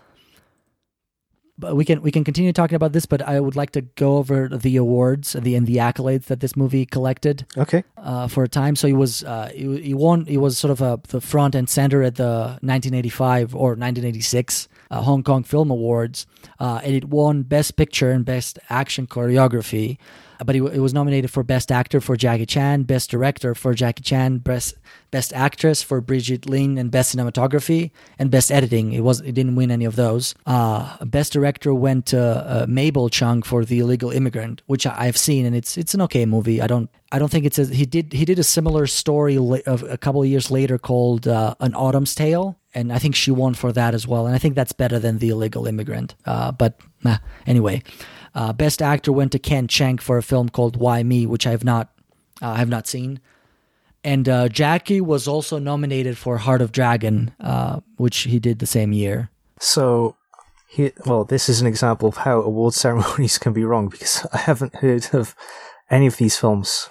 [1.60, 4.16] But we can we can continue talking about this, but I would like to go
[4.16, 7.84] over the awards the and the accolades that this movie collected Okay.
[7.98, 8.74] uh, for a time.
[8.76, 10.24] So he was uh, he, he won.
[10.26, 15.02] He was sort of a, the front and center at the 1985 or 1986 uh,
[15.02, 16.26] Hong Kong Film Awards,
[16.58, 19.98] uh, and it won Best Picture and Best Action Choreography.
[20.40, 23.74] Uh, But he, it was nominated for Best Actor for Jackie Chan, Best Director for
[23.74, 24.74] Jackie Chan, Best
[25.10, 28.92] Best Actress for Brigitte Lin, and Best Cinematography and Best Editing.
[28.92, 30.34] It was it didn't win any of those.
[30.46, 35.16] Uh, Best Director went to uh, Mabel Cheung for The Illegal Immigrant, which I, I've
[35.16, 36.60] seen, and it's it's an okay movie.
[36.62, 39.36] I don't I don't think it's a, he did he did a similar story
[39.66, 43.30] of a couple of years later called uh, An Autumn's Tale, and I think she
[43.32, 44.26] won for that as well.
[44.26, 46.14] And I think that's better than The Illegal Immigrant.
[46.24, 47.82] Uh, but nah, anyway,
[48.34, 51.50] uh, Best Actor went to Kent Cheng for a film called Why Me, which I
[51.50, 51.90] have not
[52.42, 53.20] uh, I have not seen.
[54.02, 58.66] And uh, Jackie was also nominated for Heart of Dragon, uh, which he did the
[58.66, 59.30] same year.
[59.58, 60.16] So,
[60.68, 64.38] here, well, this is an example of how award ceremonies can be wrong because I
[64.38, 65.34] haven't heard of
[65.90, 66.88] any of these films.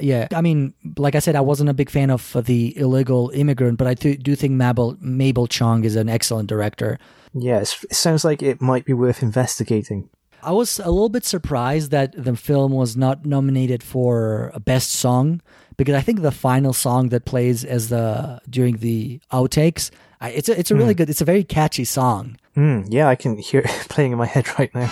[0.00, 3.30] Yeah, I mean, like I said, I wasn't a big fan of uh, the illegal
[3.34, 6.98] immigrant, but I do, do think Mabel Mabel Cheung is an excellent director.
[7.34, 10.08] Yeah, it's, it sounds like it might be worth investigating.
[10.44, 14.90] I was a little bit surprised that the film was not nominated for a best
[14.90, 15.40] song
[15.76, 19.90] because I think the final song that plays as the during the outtakes,
[20.20, 22.38] I, it's a, it's a really good, it's a very catchy song.
[22.54, 24.90] Hmm, yeah, I can hear it playing in my head right now.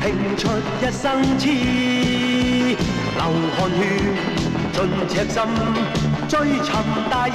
[0.00, 0.48] 拼出
[0.80, 3.22] 一生痴，流
[3.56, 3.78] 汗血，
[4.72, 4.76] 盡
[5.08, 5.36] 赤心，
[6.28, 6.66] 追尋
[7.10, 7.30] 大義。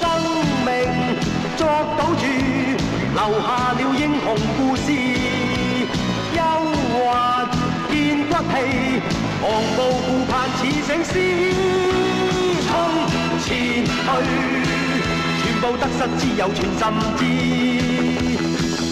[0.64, 0.68] 命
[1.56, 1.60] 作
[1.98, 2.22] 赌注，
[3.14, 4.26] 留下了英雄
[4.56, 4.86] 故事。
[6.34, 6.36] 憂
[6.94, 6.98] 患
[7.90, 7.92] 見
[8.28, 8.54] 骨氣，
[9.42, 9.46] 昂
[9.76, 11.12] 步顧盼似醒狮，
[12.66, 12.68] 冲
[13.44, 13.46] 前
[13.84, 13.88] 去。
[15.40, 16.80] 全部得失自有全心
[17.18, 17.20] 知。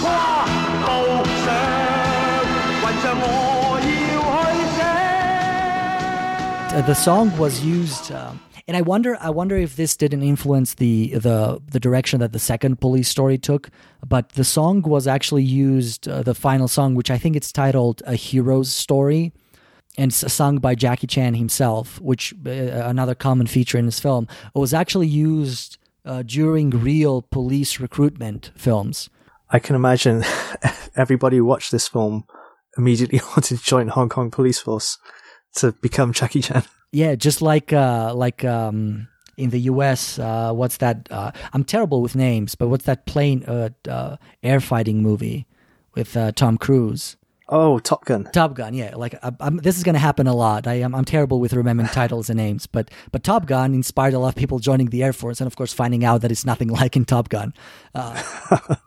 [0.02, 0.04] 跨
[0.85, 1.47] 步上
[2.81, 3.25] 云上，我
[3.77, 3.81] 要
[4.53, 4.79] 去写。
[6.73, 10.75] Uh, the song was used, um, and I wonder, I wonder if this didn't influence
[10.75, 13.69] the the the direction that the second police story took.
[14.07, 18.01] But the song was actually used, uh, the final song, which I think it's titled
[18.05, 19.33] "A Hero's Story."
[19.97, 22.49] and s- sung by Jackie Chan himself, which uh,
[22.87, 29.09] another common feature in this film, was actually used uh, during real police recruitment films.
[29.50, 30.24] I can imagine
[30.96, 32.24] everybody who watched this film
[32.76, 34.98] immediately wanted to join Hong Kong Police Force
[35.56, 36.64] to become Jackie Chan.
[36.92, 41.08] Yeah, just like uh, like um, in the U.S., uh, what's that?
[41.10, 45.46] Uh, I'm terrible with names, but what's that plane uh, uh, air fighting movie
[45.94, 47.16] with uh, Tom Cruise?
[47.48, 48.24] Oh, Top Gun.
[48.32, 48.96] Top Gun, yeah.
[48.96, 50.66] Like I'm, this is going to happen a lot.
[50.66, 54.18] I am I'm terrible with remembering titles and names, but but Top Gun inspired a
[54.18, 56.68] lot of people joining the Air Force, and of course finding out that it's nothing
[56.80, 57.54] like in Top Gun.
[57.94, 58.20] Uh,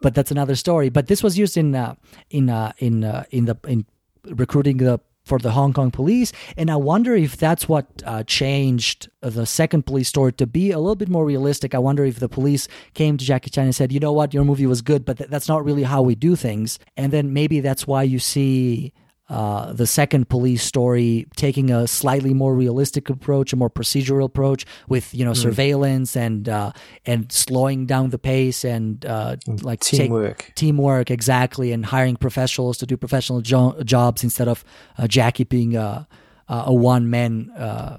[0.02, 0.90] but that's another story.
[0.90, 1.96] But this was used in uh,
[2.30, 3.86] in uh, in uh, in the in
[4.26, 5.00] recruiting the
[5.30, 9.86] for the Hong Kong police, and I wonder if that's what uh, changed the second
[9.86, 11.74] police story to be a little bit more realistic.
[11.76, 14.44] I wonder if the police came to Jackie Chan and said, "You know what, your
[14.44, 17.60] movie was good, but th- that's not really how we do things," and then maybe
[17.62, 18.92] that's why you see
[19.30, 24.66] uh, the second police story taking a slightly more realistic approach, a more procedural approach
[24.88, 26.72] with you know surveillance and uh,
[27.06, 30.52] and slowing down the pace and uh, like take- Teamwork.
[30.56, 34.64] teamwork exactly, and hiring professionals to do professional jo- jobs instead of
[34.98, 36.08] uh, Jackie being a
[36.48, 37.52] a a one man.
[37.52, 37.98] Uh,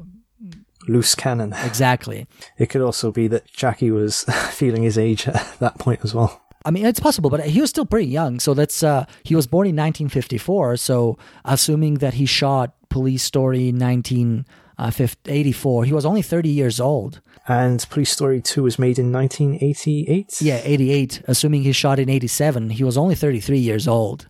[0.88, 1.52] Loose cannon.
[1.64, 2.26] exactly.
[2.58, 6.42] It could also be that Jackie was feeling his age at that point as well.
[6.64, 8.40] I mean, it's possible, but he was still pretty young.
[8.40, 10.76] So that's uh, he was born in 1954.
[10.76, 17.20] So assuming that he shot Police Story in 1984, he was only 30 years old.
[17.48, 20.42] And Police Story 2 was made in 1988.
[20.42, 21.22] Yeah, 88.
[21.26, 24.28] Assuming he shot in 87, he was only 33 years old.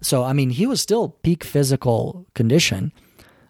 [0.00, 2.92] So I mean, he was still peak physical condition.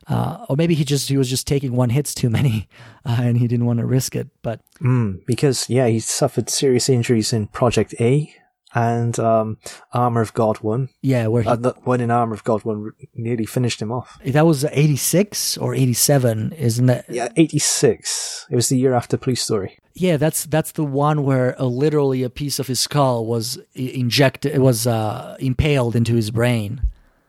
[0.09, 2.68] Uh, or maybe he just he was just taking one hits too many,
[3.04, 4.28] uh, and he didn't want to risk it.
[4.42, 8.32] But Mm, because, yeah, he suffered serious injuries in Project A
[8.74, 9.56] and um,
[9.92, 10.88] Armor of God 1.
[11.02, 14.18] yeah, where he Uh, the one in Armor of God 1 nearly finished him off.
[14.24, 17.04] that was 86 or 87, isn't that?
[17.09, 18.46] Yeah, 86.
[18.50, 19.78] It was the year after Police Story.
[19.94, 24.52] Yeah, that's that's the one where uh, literally a piece of his skull was injected.
[24.54, 26.82] It was uh, impaled into his brain,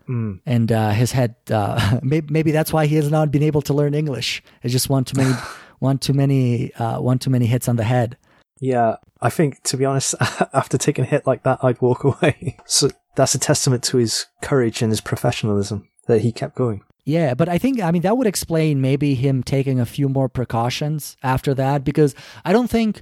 [0.09, 1.35] and uh, his head.
[1.49, 4.43] Uh, maybe, maybe that's why he has not been able to learn English.
[4.63, 5.33] It's just one too many,
[5.79, 8.17] one too many, uh, one too many hits on the head.
[8.59, 10.15] Yeah, I think, to be honest,
[10.53, 12.57] after taking a hit like that, I'd walk away.
[12.65, 16.81] So that's a testament to his courage and his professionalism that he kept going.
[17.05, 20.29] Yeah, but I think I mean that would explain maybe him taking a few more
[20.29, 22.13] precautions after that because
[22.45, 23.01] I don't think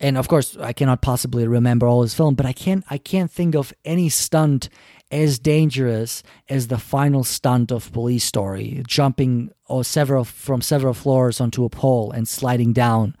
[0.00, 3.30] and of course I cannot possibly remember all his film, but I can't I can't
[3.30, 4.68] think of any stunt
[5.14, 11.40] as dangerous as the final stunt of Police Story, jumping or several from several floors
[11.40, 13.14] onto a pole and sliding down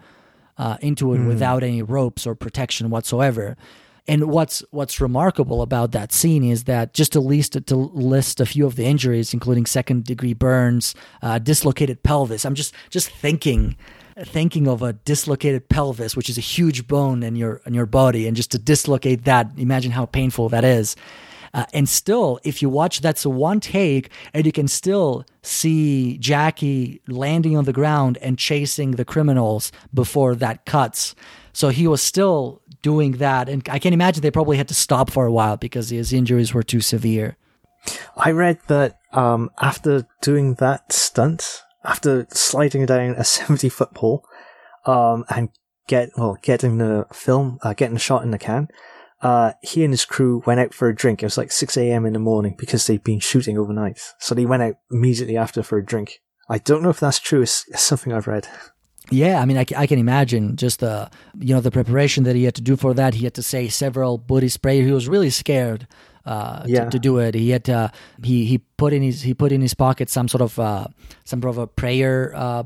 [0.58, 3.56] uh, into it without any ropes or protection whatsoever.
[4.08, 8.46] And what's what's remarkable about that scene is that just to list to list a
[8.46, 12.44] few of the injuries, including second degree burns, uh, dislocated pelvis.
[12.44, 13.76] I'm just just thinking
[14.18, 18.26] thinking of a dislocated pelvis, which is a huge bone in your in your body,
[18.26, 20.96] and just to dislocate that, imagine how painful that is.
[21.54, 27.00] Uh, and still, if you watch, that's one take, and you can still see Jackie
[27.06, 31.14] landing on the ground and chasing the criminals before that cuts.
[31.52, 35.10] So he was still doing that, and I can imagine they probably had to stop
[35.10, 37.36] for a while because his injuries were too severe.
[38.16, 44.24] I read that um, after doing that stunt, after sliding down a 70 foot pole,
[44.86, 45.50] um, and
[45.86, 48.68] get, well, getting the film, uh, getting shot in the can,
[49.24, 51.22] uh, he and his crew went out for a drink.
[51.22, 52.06] It was like 6 a.m.
[52.06, 53.98] in the morning because they'd been shooting overnight.
[54.20, 56.20] So they went out immediately after for a drink.
[56.48, 57.42] I don't know if that's true.
[57.42, 58.46] It's, it's something I've read.
[59.10, 62.44] Yeah, I mean, I, I can imagine just the you know the preparation that he
[62.44, 63.12] had to do for that.
[63.14, 64.86] He had to say several Buddhist prayers.
[64.86, 65.86] He was really scared
[66.24, 66.84] uh, Yeah.
[66.86, 67.34] to, to do it.
[67.34, 70.40] He had to, he he put in his he put in his pocket some sort
[70.40, 70.86] of uh,
[71.24, 72.62] some sort of a prayer, uh,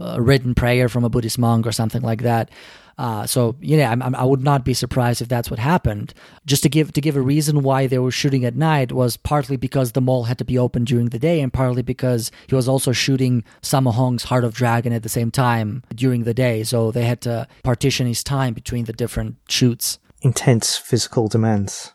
[0.00, 2.50] a written prayer from a Buddhist monk or something like that.
[2.98, 6.12] Uh, so yeah, I'm, I'm, I would not be surprised if that's what happened.
[6.46, 9.56] Just to give to give a reason why they were shooting at night was partly
[9.56, 12.68] because the mall had to be open during the day, and partly because he was
[12.68, 16.64] also shooting Sammo Hung's Heart of Dragon at the same time during the day.
[16.64, 19.98] So they had to partition his time between the different shoots.
[20.20, 21.92] Intense physical demands.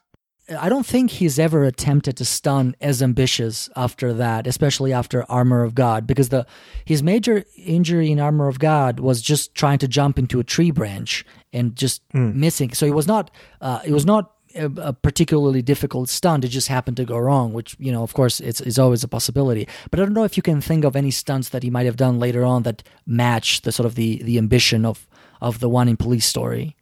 [0.50, 5.64] I don't think he's ever attempted to stun as ambitious after that, especially after Armor
[5.64, 6.46] of God, because the
[6.84, 10.72] his major injury in Armor of God was just trying to jump into a tree
[10.72, 12.74] branch and just missing.
[12.74, 13.32] So it was not
[13.62, 16.44] uh, it was not a, a particularly difficult stunt.
[16.44, 19.08] It just happened to go wrong, which you know, of course, it's is always a
[19.08, 19.68] possibility.
[19.92, 21.98] But I don't know if you can think of any stunts that he might have
[21.98, 25.08] done later on that match the sort of the the ambition of
[25.42, 26.76] of the one in Police Story.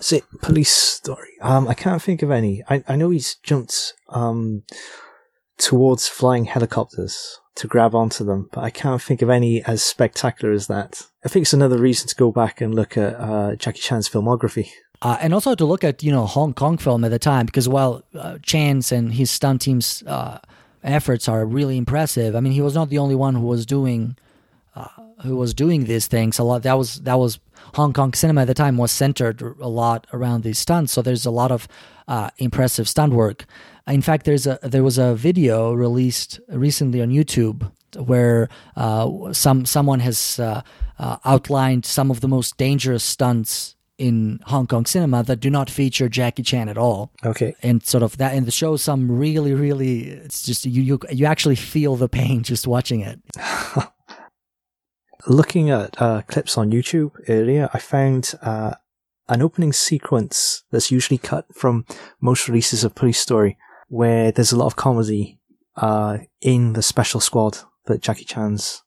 [0.00, 1.32] Is it police story?
[1.40, 2.62] Um, I can't think of any.
[2.68, 4.62] I, I know he's jumped um,
[5.58, 10.52] towards flying helicopters to grab onto them, but I can't think of any as spectacular
[10.52, 11.02] as that.
[11.24, 14.68] I think it's another reason to go back and look at uh, Jackie Chan's filmography.
[15.02, 17.68] Uh, and also to look at you know Hong Kong film at the time because
[17.68, 20.38] while uh, Chan's and his stunt teams uh,
[20.86, 22.34] efforts are really impressive.
[22.34, 24.16] I mean, he was not the only one who was doing
[24.74, 24.88] uh,
[25.22, 26.38] who was doing these things.
[26.38, 27.38] A lot that was that was
[27.74, 30.92] Hong Kong cinema at the time was centered a lot around these stunts.
[30.92, 31.68] So there's a lot of
[32.08, 33.44] uh, impressive stunt work.
[33.86, 39.64] In fact, there's a there was a video released recently on YouTube where uh, some
[39.64, 40.62] someone has uh,
[40.98, 45.70] uh, outlined some of the most dangerous stunts in Hong Kong cinema that do not
[45.70, 47.12] feature Jackie Chan at all.
[47.24, 47.54] Okay.
[47.62, 51.26] And sort of that, and the show some really, really, it's just you you you
[51.26, 53.20] actually feel the pain just watching it.
[55.28, 58.74] Looking at uh, clips on YouTube earlier, I found uh,
[59.28, 61.84] an opening sequence that's usually cut from
[62.20, 63.58] most releases of Police Story,
[63.88, 65.40] where there's a lot of comedy
[65.76, 68.84] uh, in the special squad that Jackie Chan's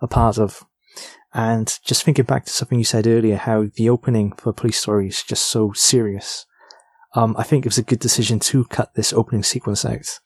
[0.00, 0.64] a part of.
[1.34, 5.08] And just thinking back to something you said earlier, how the opening for Police Story
[5.08, 6.46] is just so serious.
[7.14, 10.20] Um, I think it was a good decision to cut this opening sequence out.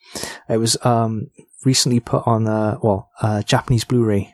[0.49, 1.31] It was um,
[1.65, 4.33] recently put on, uh, well, uh, Japanese Blu-ray,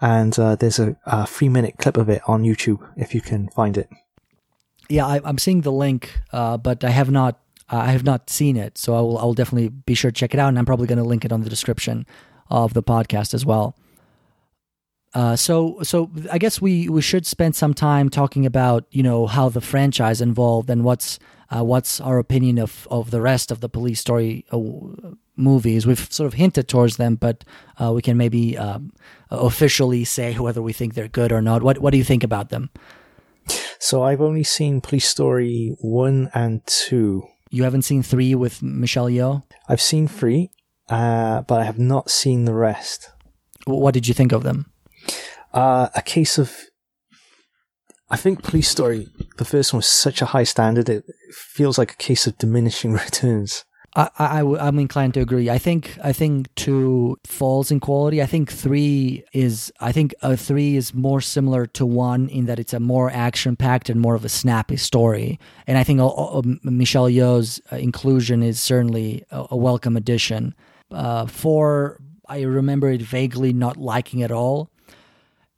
[0.00, 3.76] and uh, there's a, a three-minute clip of it on YouTube if you can find
[3.78, 3.88] it.
[4.88, 8.56] Yeah, I, I'm seeing the link, uh, but I have not I have not seen
[8.56, 10.66] it, so I will I will definitely be sure to check it out, and I'm
[10.66, 12.06] probably going to link it on the description
[12.48, 13.76] of the podcast as well.
[15.14, 19.26] Uh, so, so I guess we, we should spend some time talking about you know
[19.26, 21.18] how the franchise involved and what's
[21.48, 24.58] uh, what's our opinion of, of the rest of the police story uh,
[25.36, 25.86] movies.
[25.86, 27.44] We've sort of hinted towards them, but
[27.80, 28.92] uh, we can maybe um,
[29.30, 31.62] officially say whether we think they're good or not.
[31.62, 32.70] What what do you think about them?
[33.78, 37.24] So I've only seen Police Story one and two.
[37.50, 39.42] You haven't seen three with Michelle Yeoh.
[39.68, 40.50] I've seen three,
[40.88, 43.10] uh, but I have not seen the rest.
[43.66, 44.66] What did you think of them?
[45.52, 46.56] Uh, a case of.
[48.08, 51.90] I think Police Story, the first one was such a high standard, it feels like
[51.90, 53.64] a case of diminishing returns.
[53.96, 55.48] I, I, I'm inclined to agree.
[55.48, 58.22] I think I think two falls in quality.
[58.22, 62.58] I think three is I think a three is more similar to one in that
[62.58, 65.40] it's a more action packed and more of a snappy story.
[65.66, 70.54] And I think uh, uh, Michelle Yeoh's uh, inclusion is certainly a, a welcome addition.
[70.90, 74.70] Uh, four, I remember it vaguely not liking at all.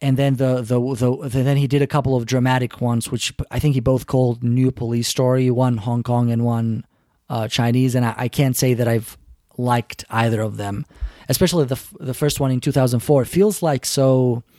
[0.00, 3.34] And then the, the the the then he did a couple of dramatic ones, which
[3.50, 6.84] I think he both called New Police Story, one Hong Kong and one
[7.28, 9.18] uh, Chinese, and I, I, can't say that I've
[9.56, 10.86] liked either of them.
[11.28, 13.22] Especially the the first one in 2004.
[13.22, 14.42] It feels like so.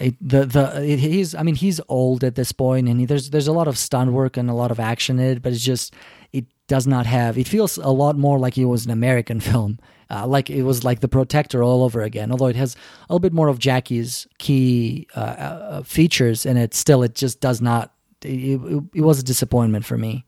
[0.00, 3.30] It, the the it, he's I mean he's old at this point, and he, there's
[3.30, 5.62] there's a lot of stunt work and a lot of action in it, but it's
[5.62, 5.94] just
[6.32, 7.38] it does not have.
[7.38, 9.78] It feels a lot more like it was an American film,
[10.10, 12.32] uh, like it was like The Protector all over again.
[12.32, 16.74] Although it has a little bit more of Jackie's key uh, uh, features in it,
[16.74, 17.92] still it just does not.
[18.22, 20.24] It, it, it was a disappointment for me.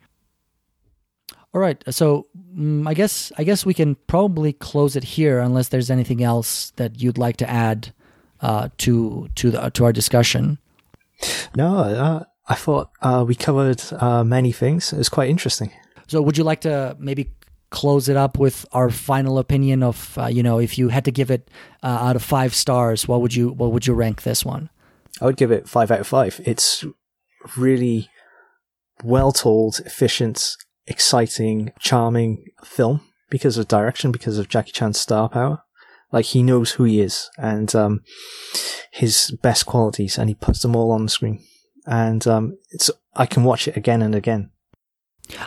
[1.57, 5.69] All right, so um, I guess I guess we can probably close it here, unless
[5.69, 7.95] there's anything else that you'd like to add
[8.43, 10.59] uh, to to the, to our discussion.
[11.57, 14.93] No, uh, I thought uh, we covered uh, many things.
[14.93, 15.73] It was quite interesting.
[16.09, 17.33] So, would you like to maybe
[17.71, 21.11] close it up with our final opinion of uh, you know if you had to
[21.11, 21.51] give it
[21.83, 24.69] uh, out of five stars, what would you what would you rank this one?
[25.23, 26.39] I would give it five out of five.
[26.45, 26.85] It's
[27.57, 28.11] really
[29.03, 30.57] well told, efficient,
[30.87, 35.63] exciting, charming film because of direction, because of Jackie Chan's star power.
[36.13, 38.03] Like he knows who he is and um,
[38.93, 41.45] his best qualities, and he puts them all on the screen.
[41.85, 44.51] And um, it's I can watch it again and again.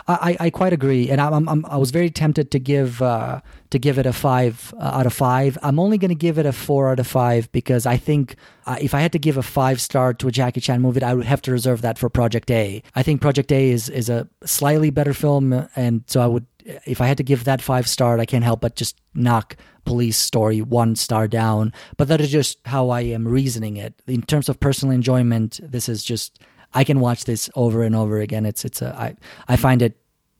[0.06, 3.78] I, I quite agree, and I'm, I'm I was very tempted to give uh, to
[3.78, 5.56] give it a five uh, out of five.
[5.62, 8.76] I'm only going to give it a four out of five because I think uh,
[8.80, 11.26] if I had to give a five star to a Jackie Chan movie, I would
[11.26, 12.82] have to reserve that for Project A.
[12.94, 16.46] I think Project A is is a slightly better film, and so I would
[16.84, 20.18] if I had to give that five star, I can't help but just knock Police
[20.18, 21.72] Story one star down.
[21.96, 23.94] But that is just how I am reasoning it.
[24.06, 26.38] In terms of personal enjoyment, this is just
[26.72, 28.46] I can watch this over and over again.
[28.46, 29.16] It's it's a I
[29.48, 29.96] I find it,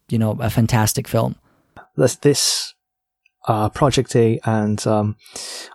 [0.09, 1.37] you know, a fantastic film.
[1.97, 2.75] This this
[3.49, 5.17] uh, Project A and um,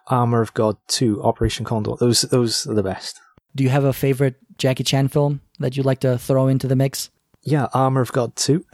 [0.07, 1.95] Armor of God Two, Operation Condor.
[1.99, 3.19] Those those are the best.
[3.55, 6.75] Do you have a favorite Jackie Chan film that you'd like to throw into the
[6.75, 7.09] mix?
[7.43, 8.65] Yeah, Armor of God Two.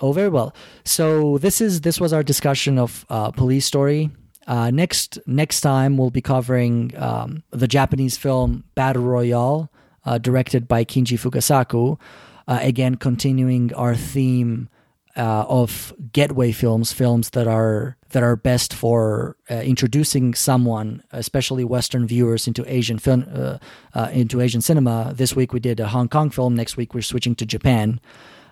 [0.00, 0.54] oh, very well.
[0.84, 4.10] So this is this was our discussion of uh, Police Story.
[4.46, 9.70] Uh, next next time we'll be covering um, the Japanese film Battle Royale
[10.04, 11.98] uh, directed by Kinji Fukasaku.
[12.46, 14.68] Uh, again, continuing our theme
[15.16, 21.64] uh, of getaway films, films that are that are best for uh, introducing someone, especially
[21.64, 23.58] Western viewers, into Asian film, uh,
[23.94, 25.12] uh, into Asian cinema.
[25.14, 26.54] This week we did a Hong Kong film.
[26.54, 28.00] Next week we're switching to Japan,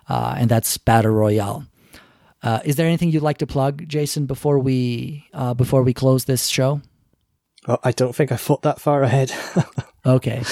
[0.07, 1.65] and that's Battle Royale.
[2.43, 6.25] Uh, is there anything you'd like to plug, Jason, before we uh, before we close
[6.25, 6.81] this show?
[7.67, 9.31] Oh, I don't think I thought that far ahead.
[10.05, 10.43] Okay.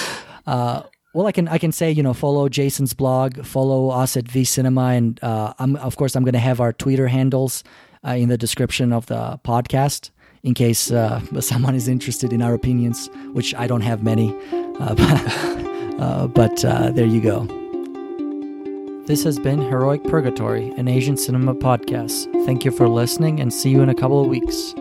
[0.46, 0.84] Uh,
[1.14, 4.44] well, I can I can say you know follow Jason's blog, follow us at V
[4.44, 7.64] Cinema, and uh, I'm of course I'm going to have our Twitter handles
[8.06, 10.10] uh, in the description of the podcast
[10.42, 14.34] in case uh, someone is interested in our opinions, which I don't have many,
[14.80, 14.94] uh,
[15.98, 17.46] uh, but uh, there you go.
[19.06, 22.32] This has been Heroic Purgatory, an Asian cinema podcast.
[22.46, 24.74] Thank you for listening, and see you in a couple of weeks.